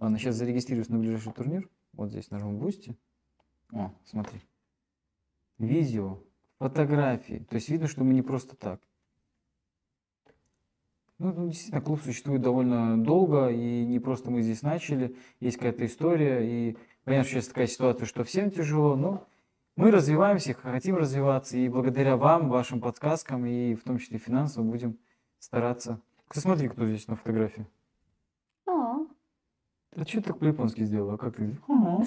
[0.00, 1.70] Ладно, сейчас зарегистрируюсь на ближайший турнир.
[1.92, 2.96] Вот здесь нажму Boosty.
[3.72, 4.40] О, смотри.
[5.58, 6.18] Видео,
[6.58, 7.46] фотографии.
[7.48, 8.80] То есть видно, что мы не просто так.
[11.18, 15.86] Ну, ну, действительно, клуб существует довольно долго, и не просто мы здесь начали, есть какая-то
[15.86, 19.24] история, и понятно, что сейчас такая ситуация, что всем тяжело, но
[19.76, 24.98] мы развиваемся, хотим развиваться, и благодаря вам, вашим подсказкам, и в том числе финансово, будем
[25.38, 26.00] стараться.
[26.30, 27.66] Ты смотри, кто здесь на фотографии.
[28.66, 29.06] О,
[29.96, 31.16] А что ты так по-японски сделала?
[31.16, 31.56] Как ты?
[31.68, 31.98] Ага.
[31.98, 32.06] Ну,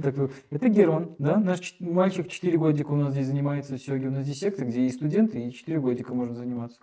[0.00, 0.32] так, вот.
[0.50, 4.06] это Герман, да, наш мальчик 4 годика у нас здесь занимается сёги.
[4.06, 6.80] У нас здесь секция, где и студенты, и 4 годика можно заниматься.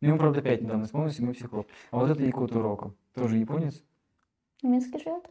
[0.00, 1.66] Ну, ему, правда, 5 недавно исполнилось, и мы психолог.
[1.90, 3.82] А вот это Якото Роко, тоже японец.
[4.62, 5.24] в Минске живет?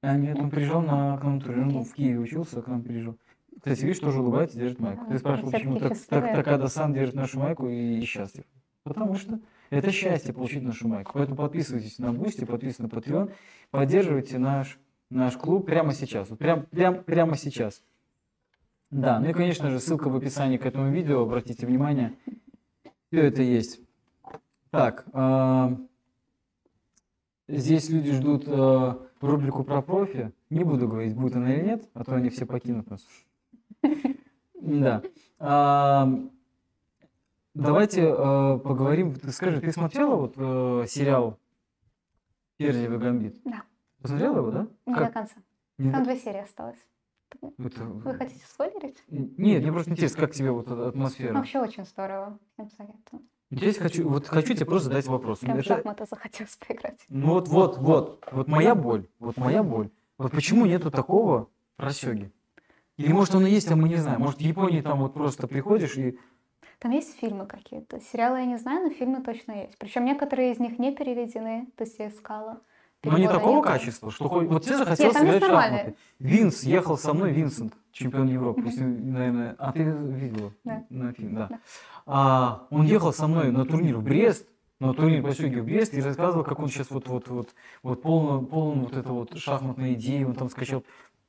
[0.00, 3.16] А нет, он приезжал на, к нам ну, в Киеве учился, к нам приезжал.
[3.58, 5.02] Кстати, видишь, тоже улыбается, держит майку.
[5.02, 8.44] Ага, Ты спрашивал, всё-таки почему так, так, Такада-сан держит нашу майку и, и счастлив.
[8.82, 9.38] Потому что
[9.70, 11.12] это счастье получить нашу майку.
[11.14, 13.32] Поэтому подписывайтесь на Boosty, подписывайтесь на Patreon,
[13.70, 14.80] поддерживайте наш,
[15.12, 16.30] наш клуб прямо сейчас.
[16.30, 17.82] Вот прям, прям, прямо сейчас.
[18.90, 22.14] Да, ну и, конечно же, ссылка в описании к этому видео, обратите внимание.
[23.10, 23.80] Все это есть.
[24.70, 25.76] Так, а,
[27.48, 30.32] здесь люди ждут а, рубрику про профи.
[30.50, 33.06] Не буду говорить, будет она или нет, а то они все покинут нас.
[34.54, 35.02] Да.
[35.38, 36.08] А,
[37.54, 39.14] Давайте а, поговорим.
[39.30, 41.38] Скажи, ты смотрела вот э, сериал
[42.56, 43.40] «Персиевый гамбит»?
[43.44, 43.62] Да.
[44.02, 44.66] Посмотрела его, да?
[44.86, 45.12] Не до Как?
[45.12, 45.34] конца.
[45.78, 46.78] Не- Там две серии осталось.
[47.58, 49.02] это- Вы хотите спойлерить?
[49.08, 51.34] Нет, мне просто интересно, как тебе вот эта атмосфера.
[51.34, 52.38] Вообще очень здорово.
[52.54, 53.22] Всем советую.
[53.50, 55.38] Здесь хочу, вот хочу тебе просто задать вопрос.
[55.40, 57.04] Прям в Это- шахматы захотелось поиграть.
[57.08, 59.90] Ну вот, вот, вот, вот моя боль, вот моя боль.
[60.18, 62.30] Вот почему нету такого про сёги?
[62.98, 64.20] Или может он и есть, а мы не знаем.
[64.20, 66.18] Может в Японии там вот просто приходишь и...
[66.78, 68.00] Там есть фильмы какие-то.
[68.00, 69.78] Сериалы я не знаю, но фильмы точно есть.
[69.78, 71.68] Причем некоторые из них не переведены.
[71.76, 72.60] То есть я искала.
[73.04, 73.64] Но не такого нет.
[73.64, 75.40] качества, что хоть- вот тебе захотелось в нормальные.
[75.80, 75.94] шахматы.
[76.20, 78.62] Винс, ехал со мной Винсент, чемпион Европы.
[78.64, 80.84] Если, наверное, а ты видела Да.
[80.88, 81.46] на фильм, да.
[81.50, 81.58] Да.
[82.06, 84.46] А, он ехал со мной на турнир в Брест,
[84.78, 87.48] на турнир по сёге в Брест, и рассказывал, как он сейчас вот, вот, вот,
[87.82, 90.84] вот полон, полон вот это вот шахматной идеи, он там скачал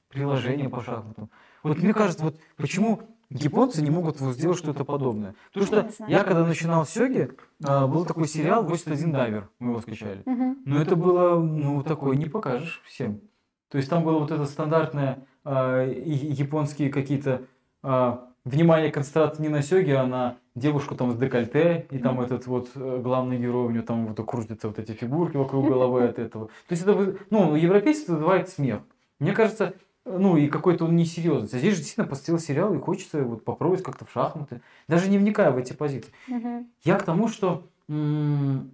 [0.09, 1.30] приложение по шахматам.
[1.63, 3.01] Вот мне кажется, вот почему
[3.34, 5.36] японцы не могут сделать что-то подобное.
[5.53, 7.31] Потому что я, когда начинал сёги,
[7.63, 10.23] а, был такой сериал «81 дайвер», мы его скачали.
[10.25, 13.21] Но это было, ну, такое не покажешь всем.
[13.69, 17.41] То есть там было вот это стандартное а, японские какие-то
[17.81, 22.45] а, внимание концентрация не на сёге, а на девушку там с декольте, и там этот
[22.45, 26.19] вот э, главный герой, у него там вот крутятся вот эти фигурки вокруг головы от
[26.19, 26.47] этого.
[26.67, 28.81] То есть это, ну, европейцы вызывает смех.
[29.19, 29.73] Мне кажется,
[30.06, 31.49] ну, и какой-то он несерьезный.
[31.54, 35.18] А здесь же действительно посмотрел сериал, и хочется вот попробовать как-то в шахматы, даже не
[35.18, 36.12] вникая в эти позиции.
[36.28, 36.70] Мгм.
[36.84, 38.70] Я к тому, что ну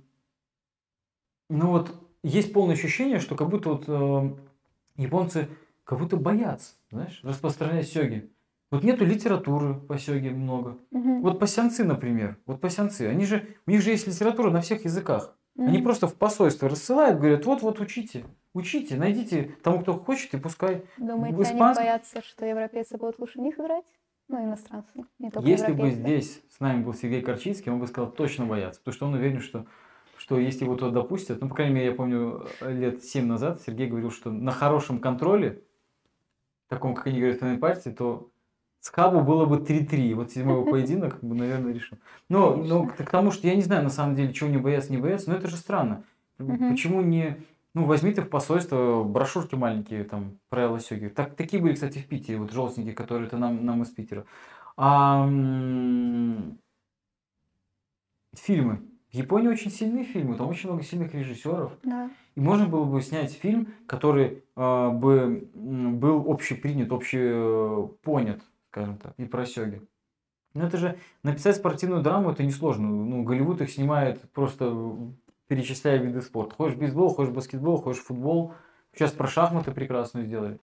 [1.49, 4.35] вот есть полное ощущение, что как будто вот э,
[4.97, 5.47] японцы
[5.83, 8.31] как будто боятся, знаешь, распространять сёги.
[8.71, 10.77] Вот нету литературы по сёге много.
[10.91, 11.21] Мгм.
[11.21, 15.35] Вот пасянцы, например, вот пасянцы, они же, у них же есть литература на всех языках.
[15.59, 15.83] Они Мгм.
[15.83, 20.85] просто в посольство рассылают, говорят, вот-вот учите, учите, найдите тому, кто хочет, и пускай.
[20.95, 23.83] Думаете, в они боятся, что европейцы будут лучше них играть?
[24.29, 28.09] Ну, иностранцы, не только Если бы здесь с нами был Сергей Корчинский, он бы сказал,
[28.09, 29.65] точно боятся, потому что он уверен, что,
[30.17, 33.61] что если его туда допустят, ну, по крайней мере, я помню, э, лет 7 назад
[33.61, 35.61] Сергей говорил, что на хорошем контроле,
[36.69, 38.31] таком, как они говорят в финальной партии, то
[38.81, 40.13] с Хабу было бы 3-3.
[40.15, 41.97] Вот седьмой поединок, бы, наверное, решил.
[42.29, 44.97] Но, но к тому, что я не знаю, на самом деле, чего не боятся, не
[44.97, 46.03] боятся, но это же странно.
[46.37, 47.37] Почему не...
[47.75, 51.07] Ну, возьми ты в посольство брошюрки маленькие, там, правила сёги.
[51.07, 54.25] Так, такие были, кстати, в Питере, вот желтенькие, которые это нам, нам из Питера.
[54.75, 55.29] А,
[58.35, 58.81] фильмы.
[59.11, 61.73] В Японии очень сильные фильмы, там очень много сильных режиссеров.
[61.83, 62.09] Да.
[62.35, 69.25] И можно было бы снять фильм, который а, бы был общепринят, общепонят, скажем так, и
[69.25, 69.81] про сёги.
[70.53, 72.87] Ну это же написать спортивную драму это несложно.
[72.87, 75.11] Ну, Голливуд их снимает просто э,
[75.47, 76.55] перечисляя виды спорта.
[76.55, 78.53] Хочешь бейсбол, хочешь баскетбол, хочешь футбол.
[78.93, 80.59] Сейчас про шахматы прекрасно сделали.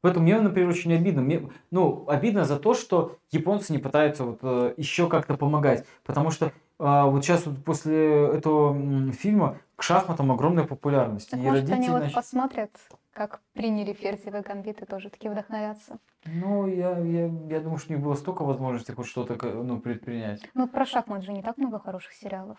[0.00, 1.22] Поэтому мне, например, очень обидно.
[1.22, 5.86] Мне, ну, обидно за то, что японцы не пытаются вот, э, еще как-то помогать.
[6.04, 11.30] Потому что вот сейчас вот после этого фильма к шахматам огромная популярность.
[11.30, 12.70] Так И может, они родители вот начали- посмотрят,
[13.12, 15.98] как приняли ферзевые гамбиты, тоже такие вдохновятся.
[16.24, 20.48] Ну, я, я, я думаю, что у них было столько возможностей хоть что-то ну, предпринять.
[20.54, 22.58] Ну, про шахмат же не так много хороших сериалов.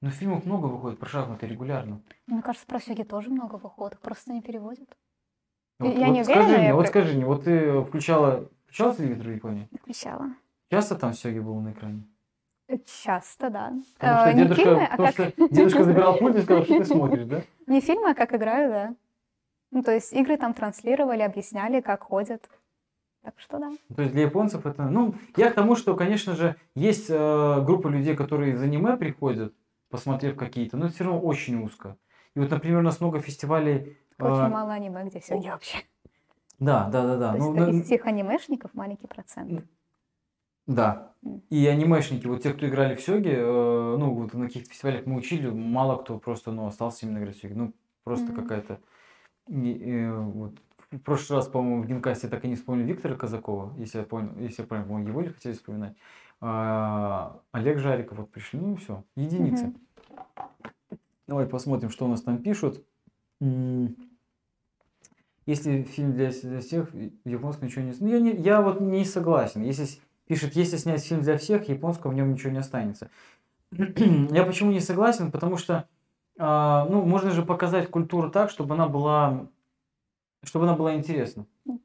[0.00, 2.00] Но фильмов много выходит про шахматы регулярно.
[2.26, 4.88] Мне кажется, про сёги тоже много выходит, просто не переводят.
[5.78, 8.94] Вот, Я вот не скажи уверена, мне, я вот скажи мне, вот ты включала, включала
[8.94, 9.68] телевизор в Японии?
[9.80, 10.30] Включала.
[10.70, 12.06] Часто там сёги было на экране?
[12.70, 13.72] Э, Часто, да.
[13.98, 15.14] Потому Э, что не дедушка, фильмы, а потому как...
[15.14, 17.42] что дедушка забирал пульт и сказал, что ты смотришь, да?
[17.66, 18.94] Не фильмы, а как играю, да.
[19.72, 22.48] Ну, то есть игры там транслировали, объясняли, как ходят.
[23.22, 23.70] Так что да.
[23.94, 24.84] То есть для японцев это...
[24.84, 29.52] Ну, я к тому, что, конечно же, есть э, группа людей, которые из аниме приходят,
[29.90, 31.96] посмотрев какие-то, но это все равно очень узко.
[32.34, 33.98] И вот, например, у нас много фестивалей...
[34.18, 35.78] Очень э, мало аниме, где Сёги вообще.
[36.58, 37.32] Да, да, да, да.
[37.32, 39.64] То Ну, есть на- из всех анимешников маленький процент.
[40.70, 41.12] Да.
[41.50, 45.16] И анимешники, вот те, кто играли в Сёги, э, ну, вот на каких-то фестивалях мы
[45.16, 47.54] учили, мало кто просто, ну, остался именно играть в Сёги.
[47.54, 47.72] Ну,
[48.04, 48.42] просто Мгм.
[48.42, 48.80] какая-то...
[49.48, 50.54] э, вот.
[50.92, 54.30] В прошлый раз, по-моему, в Генкасте так и не вспомнили Виктора Казакова, если я понял,
[54.38, 55.96] если я правильно помню, его ли хотели вспоминать.
[56.40, 59.66] А, Олег Жариков, вот пришли, ну, все, единицы.
[59.66, 59.76] Мгм.
[61.26, 62.84] Давай посмотрим, что у нас там пишут.
[65.46, 67.92] Если фильм для, для всех, в японском ничего не...
[67.98, 69.62] Ну, я, не, я вот не согласен.
[69.62, 70.00] Если
[70.30, 73.10] пишет, если снять фильм для всех, японского в нем ничего не останется.
[73.72, 75.32] я почему не согласен?
[75.32, 75.88] Потому что,
[76.38, 79.48] а, ну, можно же показать культуру так, чтобы она была,
[80.44, 81.46] чтобы она была интересна.
[81.66, 81.80] М.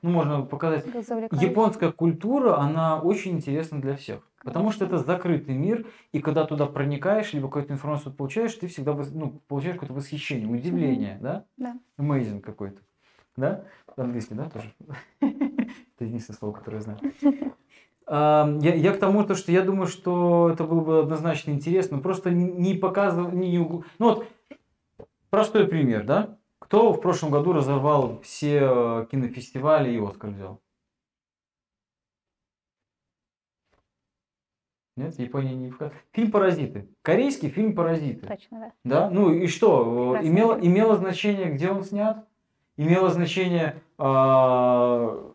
[0.08, 0.86] можно показать.
[1.30, 4.26] Японская культура, она очень интересна для всех.
[4.42, 8.94] Потому что это закрытый мир, и когда туда проникаешь, либо какую-то информацию получаешь, ты всегда
[8.94, 11.44] ну, получаешь какое-то восхищение, удивление, да?
[11.58, 11.78] Да.
[11.98, 12.80] Amazing какой-то.
[13.36, 13.64] Да?
[13.94, 14.72] Английский, да, тоже?
[15.20, 17.00] Это единственное слово, которое я знаю.
[18.10, 21.98] Я, я к тому, то, что я думаю, что это было бы однозначно интересно.
[21.98, 24.26] Просто не показывал, не, угл- ну вот,
[25.30, 26.36] простой пример, да?
[26.58, 30.60] Кто в прошлом году разорвал все э, кинофестивали и Оскар взял?
[34.96, 36.88] Нет, Япония не вка- Фильм «Паразиты».
[37.02, 38.26] Корейский фильм «Паразиты».
[38.26, 38.72] Точно, да.
[38.84, 40.16] Да, ну и что?
[40.20, 42.26] э, Имело, имело значение, где он снят?
[42.76, 45.32] Имело значение, а,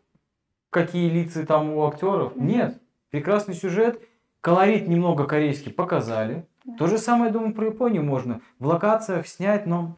[0.76, 2.36] какие лица там у актеров?
[2.36, 2.82] Нет.
[3.10, 4.02] Прекрасный сюжет,
[4.42, 6.46] колорит немного корейский показали.
[6.66, 6.76] Да.
[6.76, 9.96] То же самое, думаю, про Японию можно в локациях снять, но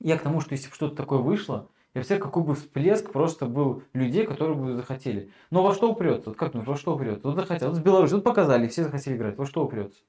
[0.00, 3.46] я к тому, что если бы что-то такое вышло, я представляю, какой бы всплеск просто
[3.46, 5.30] был людей, которые бы захотели.
[5.52, 6.30] Но во что упрется?
[6.30, 7.24] Вот как думаешь, во что упрется?
[7.24, 9.38] Вот захотел, вот в Беларуси, вот показали, все захотели играть.
[9.38, 10.00] Во что упрется?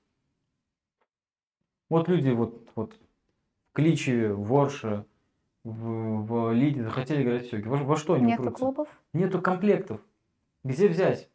[1.88, 2.94] Вот люди вот, вот
[3.70, 5.06] в Кличеве, в Орше,
[5.64, 7.68] в, в Лиде захотели играть в сёги.
[7.68, 8.64] Во, во что они Нету упрутся?
[8.64, 8.88] клубов.
[9.14, 10.02] Нету комплектов.
[10.64, 11.30] Где взять?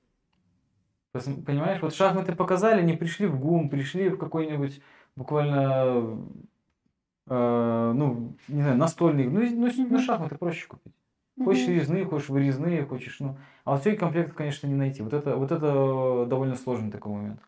[1.12, 4.81] Понимаешь, вот шахматы показали, не пришли в ГУМ, пришли в какой-нибудь
[5.14, 6.18] буквально,
[7.29, 9.29] э, ну, не знаю, настольный.
[9.29, 10.93] Ну, ну, ну, шахматы проще купить.
[11.43, 13.37] Хочешь резные, хочешь вырезные, хочешь, ну.
[13.64, 15.03] А вот все комплектов, конечно, не найти.
[15.03, 17.41] Вот это, вот это довольно сложный такой момент.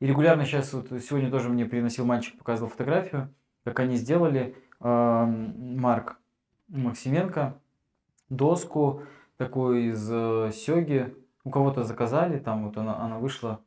[0.00, 5.80] И регулярно сейчас, вот сегодня тоже мне приносил мальчик, показывал фотографию, как они сделали, эм,
[5.80, 6.18] Марк
[6.68, 7.60] Максименко,
[8.28, 9.02] доску
[9.36, 11.14] такую из э, сёги.
[11.44, 13.60] У кого-то заказали, там вот она, она вышла,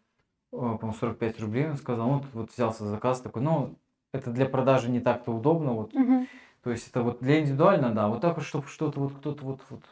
[0.51, 2.09] э, по-моему, 45 рублей, он сказал.
[2.09, 3.77] Вот, вот взялся заказ такой, ну,
[4.13, 6.27] это для продажи не так-то удобно, вот Мгм.
[6.63, 9.61] то есть это вот для индивидуально, да, вот так вот, чтобы что-то вот кто-то вот,
[9.69, 9.83] вот.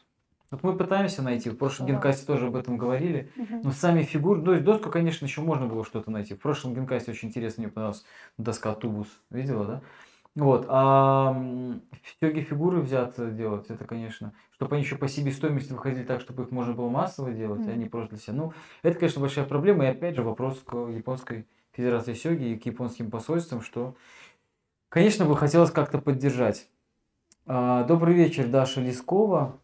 [0.52, 1.94] Вот мы пытаемся найти, в прошлом Да.
[1.94, 3.60] генкасте тоже об этом говорили, Мгм.
[3.64, 6.34] но сами фигуры, то есть доску, конечно, еще можно было что-то найти.
[6.36, 8.06] В прошлом генкасте очень интересно, мне понравилась
[8.38, 9.82] доска тубус, видела, да?
[10.36, 11.34] Вот, а
[12.20, 16.52] Сёге фигуры взяться делать, это, конечно, чтобы они еще по себестоимости выходили так, чтобы их
[16.52, 17.80] можно было массово делать, а Мгм.
[17.80, 18.34] не просто для себя.
[18.34, 22.66] Ну, это, конечно, большая проблема, и опять же вопрос к японской федерации Сёги и к
[22.66, 23.96] японским посольствам, что,
[24.90, 26.70] конечно, бы хотелось как-то поддержать.
[27.46, 29.60] А, Добрый вечер, Даша Лескова.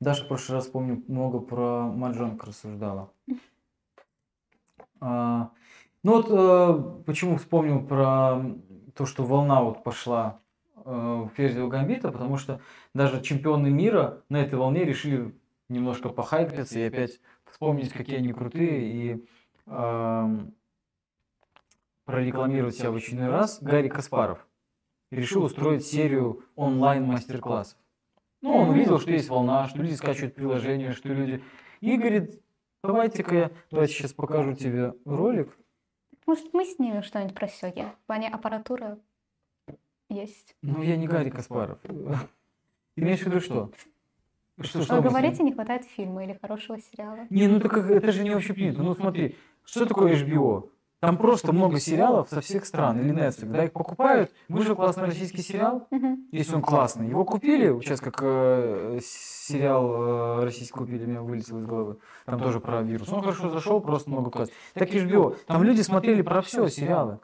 [0.00, 3.12] Даша в прошлый раз, помню, много про Маджонг рассуждала.
[5.00, 5.50] А,
[6.02, 8.40] Ну вот э, почему вспомнил про
[8.96, 10.40] то, что волна вот пошла
[10.76, 12.60] э, в Ферзио Гамбита, потому что
[12.94, 15.34] даже чемпионы мира на этой волне решили
[15.68, 19.26] немножко похайпиться и опять вспомнить, какие они крутые, и
[19.66, 20.54] эм,
[22.04, 23.58] прорекламировать себя в очередной раз.
[23.60, 24.46] Гарри Каспаров
[25.10, 27.78] решил устроить серию онлайн-мастер-классов.
[28.42, 31.42] Ну, он увидел, что есть волна, что люди скачивают приложения, что люди...
[31.80, 32.40] И говорит,
[32.82, 35.56] давайте-ка я, давайте сейчас покажу тебе ролик.
[36.26, 37.82] Может, мы снимем что-нибудь про сёги?
[38.02, 38.98] В плане аппаратуры
[40.08, 40.56] есть.
[40.62, 41.78] Ну, я не Гарри Каспаров.
[41.82, 41.88] Ты
[42.96, 43.70] имеешь в виду что?
[44.60, 47.26] Что, что Вы говорите, не хватает фильма или хорошего сериала.
[47.28, 48.82] Не, ну так как- это же не общепринято.
[48.82, 50.70] Ну смотри, что такое HBO?
[51.06, 55.40] Там просто много сериалов со всех стран, или Netflix, да, их покупают, вышел классный российский
[55.40, 56.26] сериал, Мгм.
[56.32, 61.64] если он классный, его купили, сейчас как э, сериал э, российский купили, меня вылетел из
[61.64, 64.50] головы, там тоже про вирус, он хорошо зашел, просто много класс.
[64.74, 67.20] Так и HBO, там люди смотрели про все сериалы,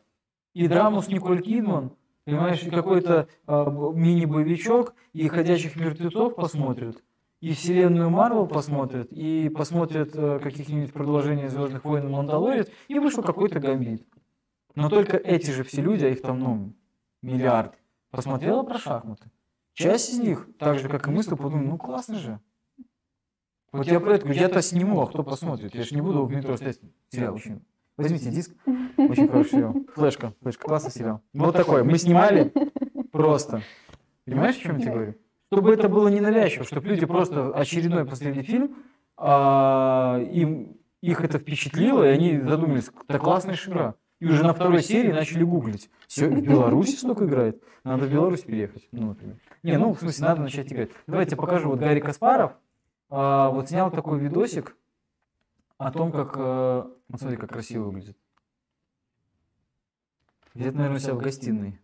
[0.55, 1.91] и драму с Николь Кидман,
[2.25, 3.67] понимаешь, и какой-то э,
[3.97, 7.03] мини-боевичок, и «Ходячих мертвецов» посмотрят,
[7.43, 13.25] и вселенную Марвел посмотрят, и посмотрят э, каких-нибудь продолжений Звездных войн и Мандалорец, и вышел
[13.25, 14.07] какой-то гамбит.
[14.77, 16.73] Но только эти же все люди, а их там, ну,
[17.21, 17.75] миллиард,
[18.11, 19.29] посмотрела про шахматы.
[19.75, 22.39] часть из них, так же, как и мы, подумали, ну классно же.
[23.73, 25.75] Вот я про это говорю, я-то сниму, а кто посмотрит?
[25.75, 26.79] Я же не буду в метро стоять.
[27.11, 27.61] Сериал очень.
[27.97, 28.53] Возьмите диск.
[28.97, 29.75] Очень хороший сериал.
[29.95, 30.33] Флешка.
[30.43, 30.63] Флешка.
[30.63, 31.23] Классный сериал.
[31.33, 31.83] Вот такой.
[31.83, 32.53] Мы снимали
[33.11, 33.63] просто.
[34.27, 35.15] Понимаешь, о чем я тебе говорю?
[35.53, 38.75] Чтобы это было ненавязчиво, чтобы люди просто очередной последний фильм,
[39.19, 43.95] а, им, их это впечатлило, и они задумались, это классная игра.
[44.19, 45.91] И уже на второй серии начали гуглить.
[46.07, 47.63] Все, в Беларуси столько играет.
[47.85, 48.89] Надо в Беларусь переехать.
[48.93, 49.37] Ну, например.
[49.63, 50.89] Не, ну, в смысле, надо начать играть.
[51.07, 51.69] Давайте покажу.
[51.69, 52.53] Вот Гарри Каспаров
[53.11, 54.75] а, вот снял такой видосик
[55.77, 56.35] о том, как...
[56.39, 58.17] А, вот смотри, как красиво выглядит.
[60.55, 61.79] Где-то, наверное, себя в гостиной.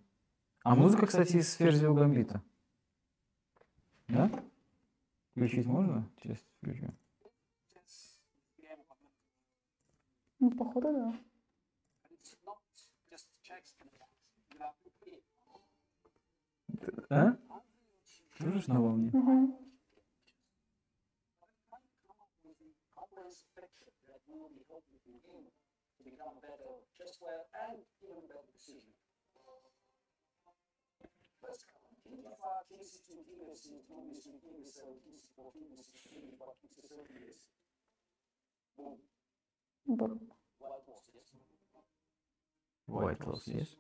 [0.65, 2.41] А музыка, кстати, из Ферзио Гамбита.
[4.09, 4.31] Да?
[5.33, 6.11] Включить можно?
[6.23, 6.87] Сейчас включу.
[10.41, 11.15] Ну, походу, да.
[17.11, 17.37] А?
[18.39, 19.11] Слышишь на волне?
[19.13, 19.69] Угу.
[42.87, 43.77] White Lotus, yes.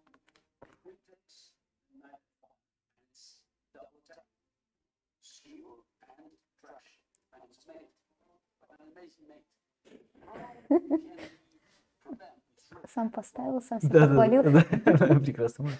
[12.94, 14.42] Сам поставил, сам себя Да, да, похвалил.
[14.42, 15.70] да, да, прекрасно.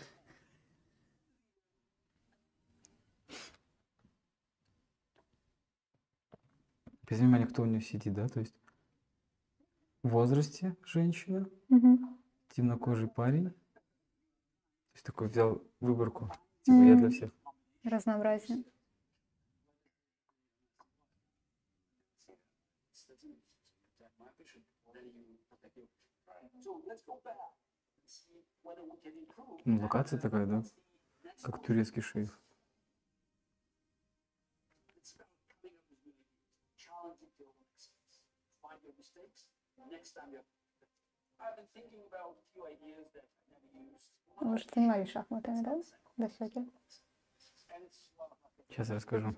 [7.09, 8.29] Без внимания, кто у нее сидит, да?
[8.29, 8.55] То есть
[10.03, 12.19] в возрасте женщина, Мгм.
[12.51, 13.51] темнокожий парень.
[13.51, 16.31] То есть такой взял выборку.
[16.63, 17.33] Типа я для всех.
[17.83, 18.65] Разнообразие.
[29.65, 30.63] Ну, локация такая, да?
[31.43, 32.39] Как турецкий шейх.
[44.41, 45.81] Же занимались шахматами, да?
[46.17, 46.71] До сёги?
[48.69, 49.35] Сейчас расскажу.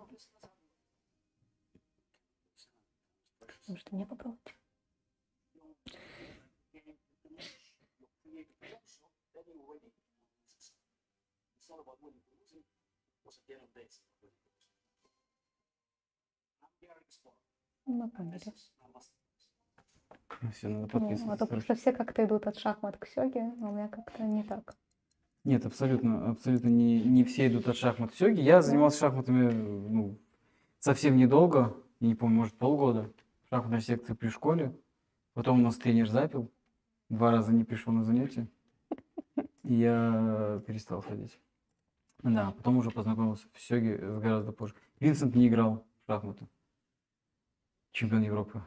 [3.66, 4.56] Может, мне попробовать?
[17.86, 18.54] Мы поняли.
[20.52, 21.38] Все, надо Ну, а подписываться.
[21.38, 21.66] то короче.
[21.66, 24.74] просто все как-то идут от шахмат к сёге, а у меня как-то не так.
[25.44, 28.42] Нет, абсолютно, абсолютно не, не все идут от шахмат к сёге.
[28.42, 30.18] Я занимался шахматами ну,
[30.78, 33.10] совсем недолго, я не помню, может полгода.
[33.44, 34.76] В шахматной секции при школе.
[35.34, 36.50] Потом у нас тренер запил,
[37.08, 38.46] два раза не пришел на занятия.
[39.64, 41.38] И я перестал ходить.
[42.22, 44.74] Да, потом уже познакомился в сёге гораздо позже.
[44.98, 46.46] Винсент не играл в шахматы.
[47.92, 48.62] Чемпион Европы.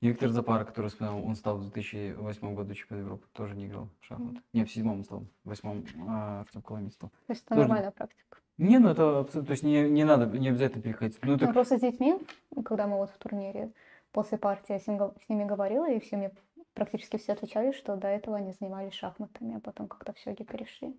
[0.00, 3.88] И Виктор Запара, который вспоминал, он стал в 2008 году чемпионом Европы, тоже не играл
[4.00, 4.40] в шахматы.
[4.54, 7.10] Не, в седьмом он стал, в восьмом а, Артем Коломис стал.
[7.26, 8.38] То есть это Тоже- нормальная практика.
[8.56, 11.18] Не, ну это абсолютно, то есть не, не надо, не обязательно переходить.
[11.22, 12.18] Ну Ну, так, просто с детьми,
[12.64, 13.72] когда мы вот в турнире,
[14.12, 16.30] после партии с, ним с ними говорила, и все мне
[16.74, 20.94] практически все отвечали, что до этого они занимались шахматами, а потом как-то в сёге перешли.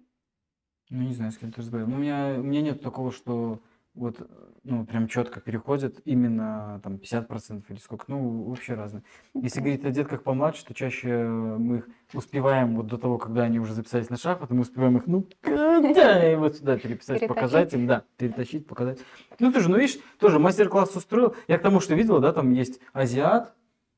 [0.89, 1.91] ну не знаю, с кем ты разговаривал.
[1.91, 3.59] Но у меня, у меня нет такого, что
[3.93, 4.29] вот,
[4.63, 9.03] ну, прям четко переходит именно там 50% или сколько, ну, вообще разные.
[9.33, 13.59] Если говорить о детках помладше, то чаще мы их успеваем вот до того, когда они
[13.59, 17.27] уже записались на шахматы, мы успеваем их, ну, когда, и вот сюда переписать, Перетащить.
[17.27, 18.99] показать им, да, перетащить, показать.
[19.39, 21.35] Ну, тоже, ну, видишь, тоже мастер-класс устроил.
[21.49, 23.53] Я к тому, что видела, да, там есть азиат,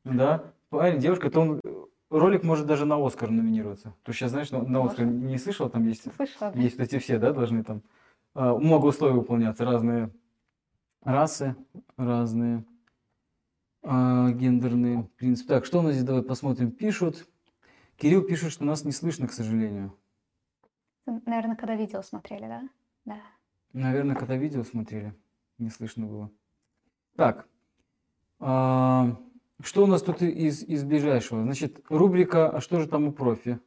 [0.06, 1.70] да, парень, девушка, то он, э,
[2.10, 3.94] ролик может даже на Оскар номинироваться.
[4.04, 6.52] То сейчас, знаешь, на, на Оскар не слышал, там есть Слышала?
[6.56, 7.84] есть эти все, да, должны там
[8.34, 10.12] много условий выполняться, разные
[11.04, 11.56] расы,
[11.98, 12.66] разные
[13.84, 15.50] а, гендерные принципы.
[15.50, 17.28] Так, что у нас здесь, давай посмотрим, пишут.
[17.98, 19.96] Кирилл пишет, что нас не слышно, к сожалению.
[21.06, 22.70] Наверное, когда видео смотрели, да?
[23.06, 23.22] Да.
[23.74, 25.14] Наверное, когда видео смотрели,
[25.58, 26.32] не слышно было.
[27.16, 27.48] Так,
[28.40, 29.18] а,
[29.62, 31.44] что у нас тут из, из ближайшего?
[31.44, 33.60] Значит, рубрика «А что же там у профи?»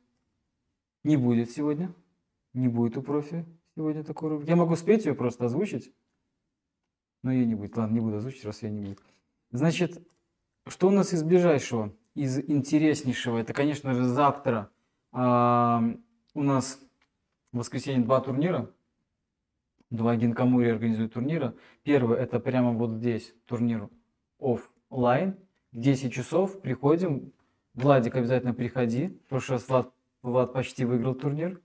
[1.05, 1.93] не будет сегодня.
[2.55, 3.45] Не будет у профи
[3.77, 4.49] сегодня такой рубрики.
[4.49, 5.93] Я могу спеть ее, просто озвучить,
[7.23, 7.77] но ее не будет.
[7.77, 9.01] Ладно, не буду озвучить, раз ее не будет.
[9.51, 10.03] Значит,
[10.67, 13.39] что у нас из ближайшего, из интереснейшего?
[13.39, 14.71] Это, конечно же, завтра
[15.13, 15.83] а,
[16.35, 16.81] у нас
[17.53, 18.71] в воскресенье два турнира.
[19.91, 21.55] два Гинкамури организуют турнира.
[21.83, 23.89] Первый это прямо вот здесь турнир
[24.41, 25.37] оффлайн.
[25.73, 27.33] В 10 часов приходим.
[27.75, 29.09] Владик, обязательно приходи.
[29.09, 31.61] В прошлый раз Влад, Влад почти выиграл турнир.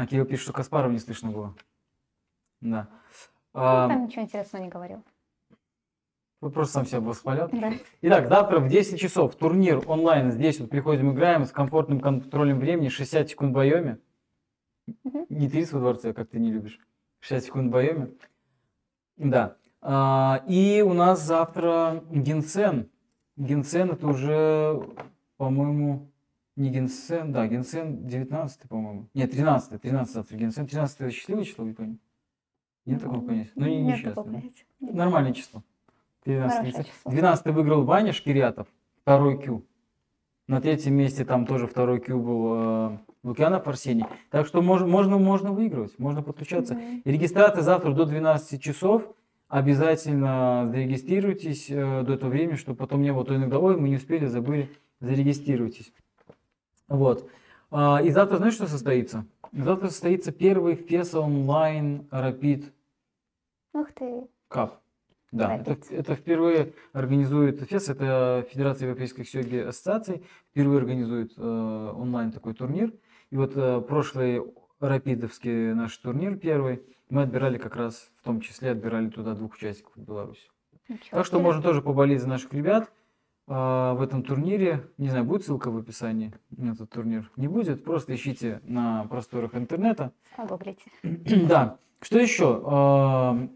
[0.00, 1.54] А Кирилл пишет, что Каспаров не слышно было.
[2.62, 2.88] Да.
[3.52, 5.04] Ну, А, там ничего интересного не говорил.
[6.40, 7.50] вы просто сам себя восхвалял.
[7.52, 7.74] Да.
[8.00, 10.30] Итак, завтра в 10 часов турнир онлайн.
[10.32, 13.98] Здесь вот приходим, играем с комфортным контролем времени, 60 секунд в боеме.
[15.04, 15.26] Мгм.
[15.28, 16.78] Не 30 во дворце, как ты не любишь.
[17.18, 18.10] 60 секунд в боеме.
[19.18, 19.58] Да.
[19.82, 22.88] А, и у нас завтра Генсен.
[23.36, 24.80] Генсен это уже,
[25.36, 26.10] по-моему,
[26.56, 29.08] не Генсен, да, Генсен 19, по-моему.
[29.14, 30.66] Нет, 13, 13 завтра Генсен.
[30.66, 31.98] 13 это счастливое число, я помню?
[32.86, 33.52] Нет такого понятия?
[33.54, 34.42] Ну, не несчастное.
[34.80, 35.62] Нормальное число.
[36.24, 36.92] 13, Хорошее 30.
[36.92, 37.12] число.
[37.12, 38.66] 12 выиграл Ваня Шкирятов,
[39.02, 39.62] второй Q.
[40.48, 44.04] На третьем месте там тоже второй Q был э, Лукьянов Арсений.
[44.30, 46.74] Так что мож- можно, можно выигрывать, можно подключаться.
[46.74, 47.02] Мгм.
[47.04, 49.08] И регистрация завтра до 12 часов.
[49.48, 53.96] Обязательно зарегистрируйтесь э, до этого времени, чтобы потом не было то иногда, ой, мы не
[53.96, 54.70] успели, забыли,
[55.00, 55.92] зарегистрируйтесь.
[56.90, 57.30] Вот.
[57.70, 59.24] А, и завтра знаешь, что состоится?
[59.52, 62.72] Завтра состоится первый FES онлайн Rapid
[63.72, 64.26] Ух ты.
[64.48, 64.80] Кап.
[65.30, 65.96] Да, это, Rapid.
[65.96, 72.92] это впервые организует ФЕС, это Федерация Европейских сёги ассоциаций, впервые организует э, онлайн такой турнир.
[73.30, 74.42] И вот э, прошлый
[74.80, 79.96] рапидовский наш турнир первый, мы отбирали как раз, в том числе отбирали туда двух участников
[79.96, 80.50] из Беларуси.
[80.88, 82.90] Ничего Так что можно тоже поболеть за наших ребят
[83.54, 84.88] в этом турнире.
[84.96, 87.30] Не знаю, будет ссылка в описании на этот турнир?
[87.36, 90.12] Не будет, просто ищите на просторах интернета.
[90.36, 90.82] Погуглите.
[91.48, 91.78] Да.
[92.00, 92.62] Что еще?
[92.64, 93.48] А,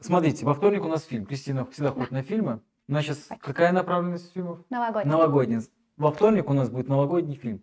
[0.00, 1.26] Смотрите, во вторник у нас фильм.
[1.26, 2.60] Кристина всегда ходит на фильмы.
[2.86, 4.60] У нас сейчас какая направленность фильмов?
[4.70, 5.10] Новогодний.
[5.10, 5.58] Новогодний.
[5.96, 7.62] Во вторник у нас будет новогодний фильм.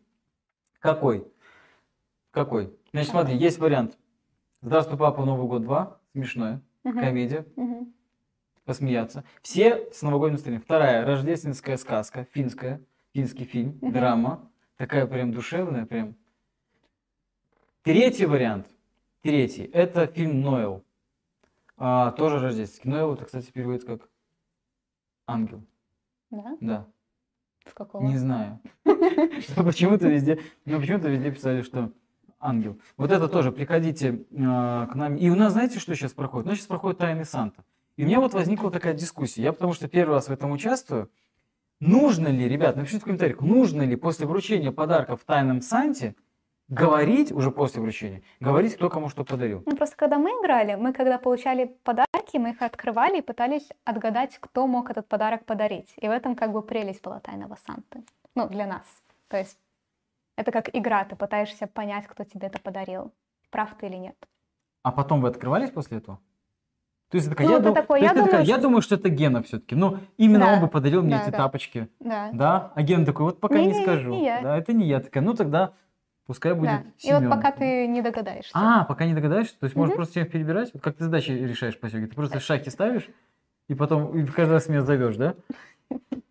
[0.79, 1.25] Какой?
[2.31, 2.73] Какой?
[2.91, 3.97] Значит, смотри, есть вариант.
[4.61, 5.99] Здравствуй, папа, Новый год 2.
[6.13, 6.61] Смешное.
[6.83, 7.45] Комедия.
[8.65, 9.23] Посмеяться.
[9.41, 10.63] Все с новогодним настроением.
[10.63, 11.05] Вторая.
[11.05, 12.27] Рождественская сказка.
[12.33, 12.81] Финская.
[13.13, 13.77] Финский фильм.
[13.79, 14.49] Драма.
[14.77, 15.85] Такая прям душевная.
[15.85, 16.15] Прям.
[17.83, 18.67] Третий вариант.
[19.21, 19.63] Третий.
[19.63, 20.83] Это фильм Ноэл.
[21.77, 22.89] А, тоже рождественский.
[22.89, 24.09] Ноэл, это, кстати, переводится как
[25.27, 25.63] ангел.
[26.31, 26.57] Да?
[26.59, 26.87] Да.
[27.67, 28.03] С какого?
[28.03, 28.59] Не знаю.
[29.55, 31.91] Почему-то везде, ну почему-то везде писали, что
[32.39, 32.79] ангел.
[32.97, 35.17] Вот это тоже, приходите а, к нам.
[35.17, 36.47] И у нас, знаете, что сейчас проходит?
[36.47, 37.63] У нас сейчас проходит Тайный Санта.
[37.97, 39.43] И у меня вот возникла такая дискуссия.
[39.43, 41.09] Я потому что первый раз в этом участвую.
[41.79, 46.15] Нужно ли, ребят, напишите в комментариях, нужно ли после вручения подарка в Тайном Санте
[46.67, 49.61] говорить, уже после вручения, говорить, кто кому что подарил?
[49.65, 54.37] Ну, просто когда мы играли, мы когда получали подарки, мы их открывали и пытались отгадать,
[54.39, 55.93] кто мог этот подарок подарить.
[55.97, 58.03] И в этом как бы прелесть была тайного Санты.
[58.35, 58.85] Ну, для нас.
[59.27, 59.59] То есть
[60.37, 63.13] это как игра, ты пытаешься понять, кто тебе это подарил.
[63.51, 64.15] Прав ты или нет.
[64.81, 66.19] А потом вы открывались после этого?
[67.15, 68.95] То есть, такая, Ну, я, дум- есть я ты такая, думаю, я что- думаю, что
[68.95, 69.73] это Гена все-таки.
[69.73, 71.37] Ну, именно Да, он бы подарил мне да, эти да.
[71.37, 71.87] тапочки.
[72.01, 72.29] Да.
[72.33, 74.09] Да, а Ген такой, вот пока не, Не-не-не, скажу.
[74.09, 74.41] не я.
[74.41, 74.99] Да, это не я.
[74.99, 75.71] Такая, ну тогда
[76.27, 76.83] пускай будет да.
[76.97, 77.29] И Семён.
[77.29, 78.51] вот пока ты не догадаешься.
[78.53, 79.95] А, пока не догадаешься, то есть можешь Мгм.
[79.95, 80.71] просто всех перебирать?
[80.73, 81.87] Вот как ты задачи решаешь по?
[81.87, 83.07] Ты просто шахи ставишь,
[83.69, 85.35] и потом и каждый раз меня зовешь, да?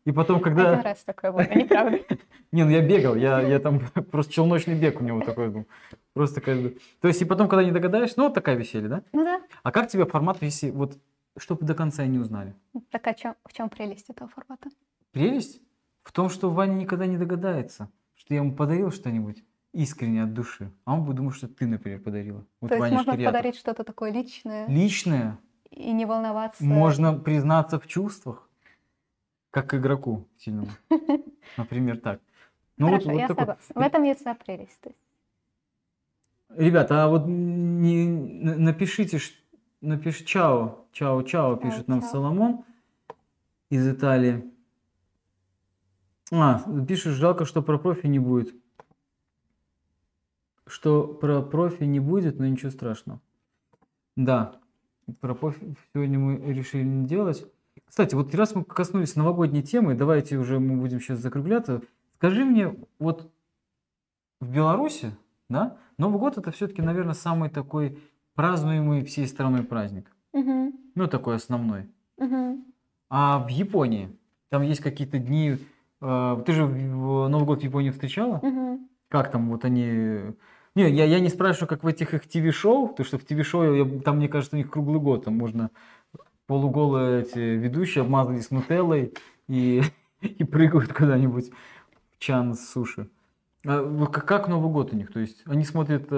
[0.04, 0.82] И потом, Один когда...
[0.82, 1.98] раз такое было, неправда.
[2.52, 3.80] Не, ну я бегал, я, я там
[4.10, 5.66] просто челночный бег у него такой был.
[6.14, 6.78] Просто каждый...
[7.00, 9.02] То есть и потом, когда не догадаешься, ну вот такая веселье, да?
[9.12, 9.42] Ну да.
[9.62, 10.96] А как тебе формат, если вот,
[11.36, 12.54] чтобы до конца не узнали?
[12.90, 14.70] Так а чё- в чем прелесть этого формата?
[15.10, 15.60] Прелесть
[16.04, 19.42] в том, что Ваня никогда не догадается, что я ему подарил что-нибудь
[19.72, 22.44] искренне от души, а он будет думать, что ты, например, подарила.
[22.60, 23.32] Вот То есть Ваня можно Шкирятов.
[23.32, 25.38] подарить что-то такое личное Личное,
[25.70, 26.62] и не волноваться.
[26.62, 28.48] можно признаться в чувствах,
[29.50, 30.68] как игроку сильному.
[31.56, 32.20] Например, так.
[32.76, 33.56] Ну вот, Хорошо, вот я такой.
[33.74, 34.84] В этом есть своя прелесть.
[36.56, 39.34] Ребята, а вот не, на- напишите, ш-
[39.80, 42.10] напиш чао, чао, чао, пишет нам чао.
[42.10, 42.64] Соломон
[43.70, 44.44] из Италии.
[46.32, 48.54] А, пишет, жалко, что про профи не будет.
[50.66, 53.20] Что про профи не будет, но ничего страшного.
[54.16, 54.60] Да,
[55.20, 57.46] про профи сегодня мы решили не делать.
[57.86, 61.82] Кстати, вот раз мы коснулись новогодней темы, давайте уже мы будем сейчас закругляться.
[62.16, 63.30] Скажи мне, вот
[64.40, 65.16] в Беларуси,
[65.48, 67.98] да, Новый год это все-таки, наверное, самый такой
[68.34, 70.10] празднуемый всей страной праздник.
[70.32, 71.88] Мгм, Ну, такой основной.
[72.18, 72.64] мгм.
[73.08, 74.16] А в Японии,
[74.48, 75.58] там есть какие-то дни...
[76.00, 78.40] э, ты же Новый год в Японии встречала?
[78.42, 78.88] Мгм.
[79.08, 80.34] Как там вот они...
[80.74, 84.16] Не, я, я не спрашиваю, как в этих их ТВ-шоу, потому что в ТВ-шоу, там,
[84.16, 85.70] мне кажется, у них круглый год, там можно
[86.46, 89.14] полуголые эти ведущие обмазались нутеллой
[89.48, 89.82] и,
[90.20, 91.50] и прыгают куда-нибудь
[92.12, 93.08] в чан с суши.
[93.66, 95.12] А как, Новый год у них?
[95.12, 96.14] То есть они смотрят э,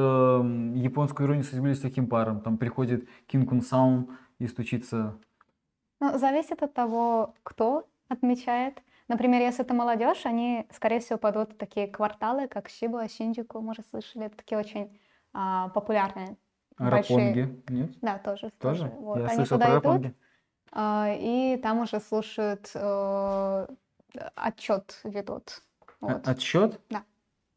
[0.74, 5.16] японскую иронию судьбы с таким паром, там приходит Ким Кун Саун и стучится.
[6.00, 8.82] Ну, зависит от того, кто отмечает.
[9.08, 13.86] Например, если это молодежь, они, скорее всего, пойдут в такие кварталы, как Шиба, Шинджику, может,
[13.88, 14.26] слышали.
[14.26, 14.98] Это такие очень
[15.32, 16.36] а, популярные.
[16.76, 17.62] А большие- Рапонги?
[17.68, 17.90] Нет?
[18.02, 18.50] Да, тоже.
[18.58, 18.92] Тоже?
[18.98, 19.18] Вот.
[19.18, 20.14] Я Они слышал туда про идут, Рапонги.
[20.72, 23.66] а, и там уже слушают, э,
[24.34, 25.62] отчет ведут.
[26.00, 26.28] А- Вот.
[26.28, 26.80] Отсчет?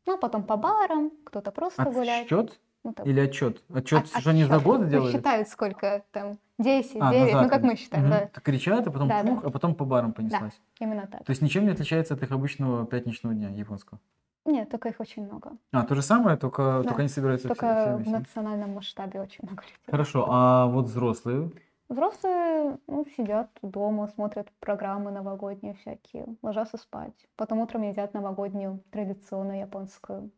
[0.09, 2.25] Ну, потом по барам, кто-то просто гуляет.
[2.25, 2.59] Отсчет?
[2.83, 3.61] Ну, так, Или отчет?
[3.71, 5.11] Отчет, а- что они за год Ну, делали?
[5.11, 8.11] Считают, сколько там, 10, А, 9, назад ну, как мы считаем, Мгм.
[8.11, 9.29] да, кричат, а потом Да, да.
[9.29, 10.59] пух, а потом по барам понеслась.
[10.79, 11.23] именно так.
[11.25, 13.99] То есть ничем не отличается от их обычного пятничного дня японского.
[14.45, 15.51] Нет, только их очень много.
[15.71, 16.83] А, то же самое, только, Да.
[16.83, 19.75] только они собираются все- все Только в национальном масштабе очень много людей.
[19.91, 21.51] Хорошо, а вот взрослые?
[21.89, 27.27] Взрослые ну, сидят дома, смотрят программы новогодние всякие, ложатся спать.
[27.35, 30.31] Потом утром едят новогоднюю традиционную японскую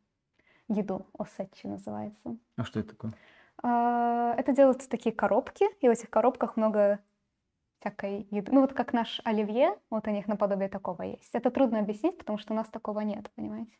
[0.70, 2.38] еду, осетчи называется.
[2.56, 3.14] А что это такое?
[3.62, 7.00] А, Это делаются такие коробки, и в этих коробках много
[7.82, 8.52] всякой еды.
[8.54, 11.30] Ну вот как наш оливье, вот у них наподобие такого есть.
[11.34, 13.74] Это трудно объяснить, потому что у нас такого нет, понимаете?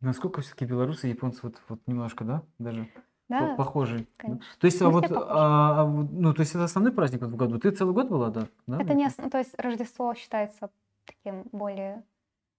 [0.00, 2.86] Насколько все-таки белорусы и японцы вот, вот немножко, да, даже
[3.28, 3.98] Да, похожи?
[3.98, 4.04] да?
[4.16, 4.44] конечно.
[4.58, 7.58] То есть, а вот, а, а ну, то есть это основной праздник в году?
[7.58, 8.48] Ты целый год была, да?
[8.66, 8.82] да?
[8.82, 10.70] Это не, ос- ну, то есть Рождество считается
[11.06, 12.04] таким более,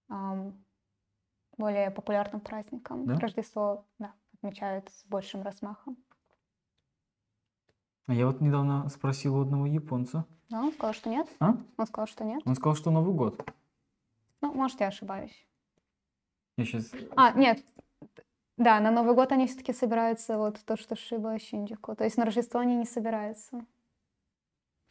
[0.08, 0.54] ам,
[1.56, 3.06] более популярным праздником.
[3.06, 3.18] Да?
[3.18, 5.96] Рождество, да, отмечают с большим размахом.
[8.06, 10.24] А я вот недавно спросил у одного японца.
[10.48, 11.28] Но он сказал, что нет.
[11.40, 11.56] А?
[11.76, 12.42] Он сказал, что нет.
[12.44, 13.48] Он сказал, что Новый год.
[14.40, 15.46] Ну, может, я ошибаюсь.
[16.56, 16.90] Я сейчас...
[17.16, 17.64] А, нет.
[18.56, 21.94] Да, на Новый год они все-таки собираются вот то, что Шиба Шинджику.
[21.94, 23.64] То есть на Рождество они не собираются.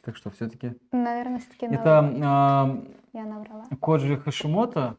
[0.04, 0.76] Так что все-таки...
[0.92, 3.66] Наверное, все-таки Это а, я наврала.
[3.82, 4.98] Коджи Хашимото,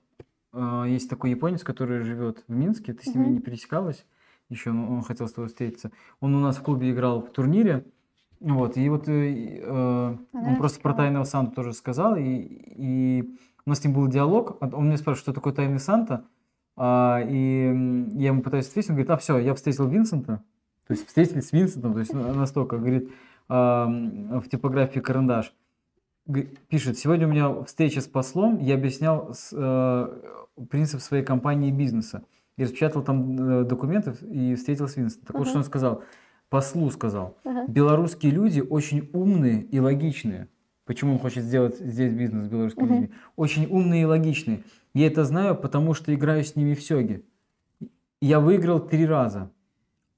[0.53, 3.33] а, есть такой японец, который живет в Минске, ты с ним Мгм.
[3.35, 4.05] не пересекалась
[4.49, 5.91] еще, он, хотел с тобой встретиться.
[6.21, 7.85] Он у нас в клубе играл в турнире,
[8.41, 13.71] вот, и вот э, э, он просто про тайного Санту тоже сказал, и, и у
[13.71, 16.25] нас с ним был диалог, он меня спрашивает, что такое тайный Санта,
[16.79, 20.43] и м, я ему пытаюсь ответить, он говорит, а все, я встретил Винсента,
[20.87, 23.11] то есть встретились с Винсентом, то есть на- настолько, говорит,
[23.49, 25.55] а, в типографии карандаш.
[26.69, 30.09] Пишет, сегодня у меня встреча с послом, я объяснял э,
[30.71, 32.25] принцип своей компании и бизнеса.
[32.57, 35.27] И распечатал там э, документы и встретил с Винсентом.
[35.29, 36.03] Так вот, что он сказал?
[36.49, 37.37] Послу сказал,
[37.69, 40.49] белорусские люди очень умные и логичные.
[40.85, 43.11] Почему он хочет сделать здесь бизнес с белорусскими людьми?
[43.37, 44.63] Очень умные и логичные.
[44.97, 47.23] Я это знаю, потому что играю с ними в сёги.
[48.23, 49.51] Я выиграл три раза,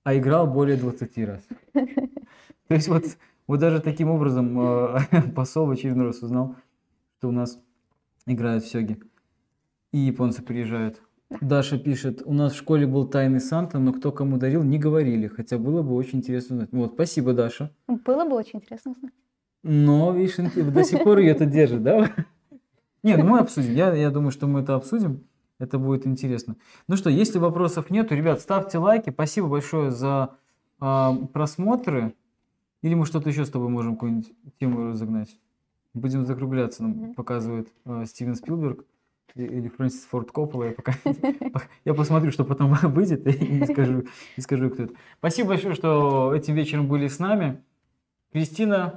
[0.04, 1.42] а играл более 20 раз.
[1.72, 3.02] То есть вот,
[3.48, 5.00] вот даже таким образом э,
[5.34, 6.54] посол в очередной раз узнал,
[7.16, 7.58] что у нас
[8.24, 9.00] играют в сёги.
[9.90, 11.02] И японцы приезжают.
[11.40, 15.26] Даша пишет, у нас в школе был тайный Санта, но кто кому дарил, не говорили,
[15.26, 16.68] хотя было бы очень интересно узнать.
[16.70, 17.72] Вот, спасибо, Даша.
[17.88, 19.12] Было бы очень интересно узнать.
[19.64, 22.12] Но, видишь, до сих пор ее это держит, да?
[23.02, 23.74] Не, ну мы обсудим.
[23.74, 25.24] Я, я думаю, что мы это обсудим.
[25.58, 26.56] Это будет интересно.
[26.86, 29.10] Ну что, если вопросов нету, ребят, ставьте лайки.
[29.10, 30.36] Спасибо большое за
[30.80, 32.14] а, просмотры.
[32.82, 35.36] Или мы что-то еще с тобой можем какую-нибудь тему разогнать?
[35.94, 38.84] Будем закругляться, нам показывает а, Стивен Спилберг
[39.34, 40.64] или Фрэнсис Форд Коппола.
[40.64, 40.92] Я, пока,
[41.84, 44.04] я посмотрю, что потом выйдет, и скажу,
[44.36, 44.94] и скажу, кто это.
[45.18, 47.62] Спасибо большое, что этим вечером были с нами.
[48.32, 48.96] Кристина,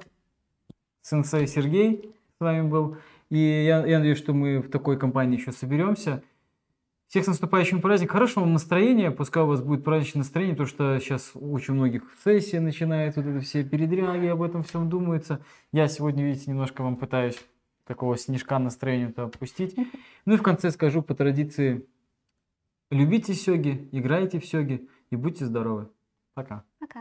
[1.02, 2.98] сенсей Сергей с вами был.
[3.32, 6.22] И я, я надеюсь, что мы в такой компании еще соберемся.
[7.08, 8.14] Всех с наступающим праздником.
[8.14, 9.10] Хорошего вам настроения.
[9.10, 13.40] Пускай у вас будет праздничное настроение, потому что сейчас очень многих сессия начинает, вот это
[13.40, 15.40] все передряги, об этом всем думается.
[15.72, 17.42] Я сегодня, видите, немножко вам пытаюсь
[17.86, 19.76] такого снежка настроения-то опустить.
[20.26, 21.88] Ну и в конце скажу по традиции.
[22.92, 25.88] Любите сёги, играйте в сёги и будьте здоровы.
[26.34, 26.64] Пока.
[26.80, 27.00] Пока.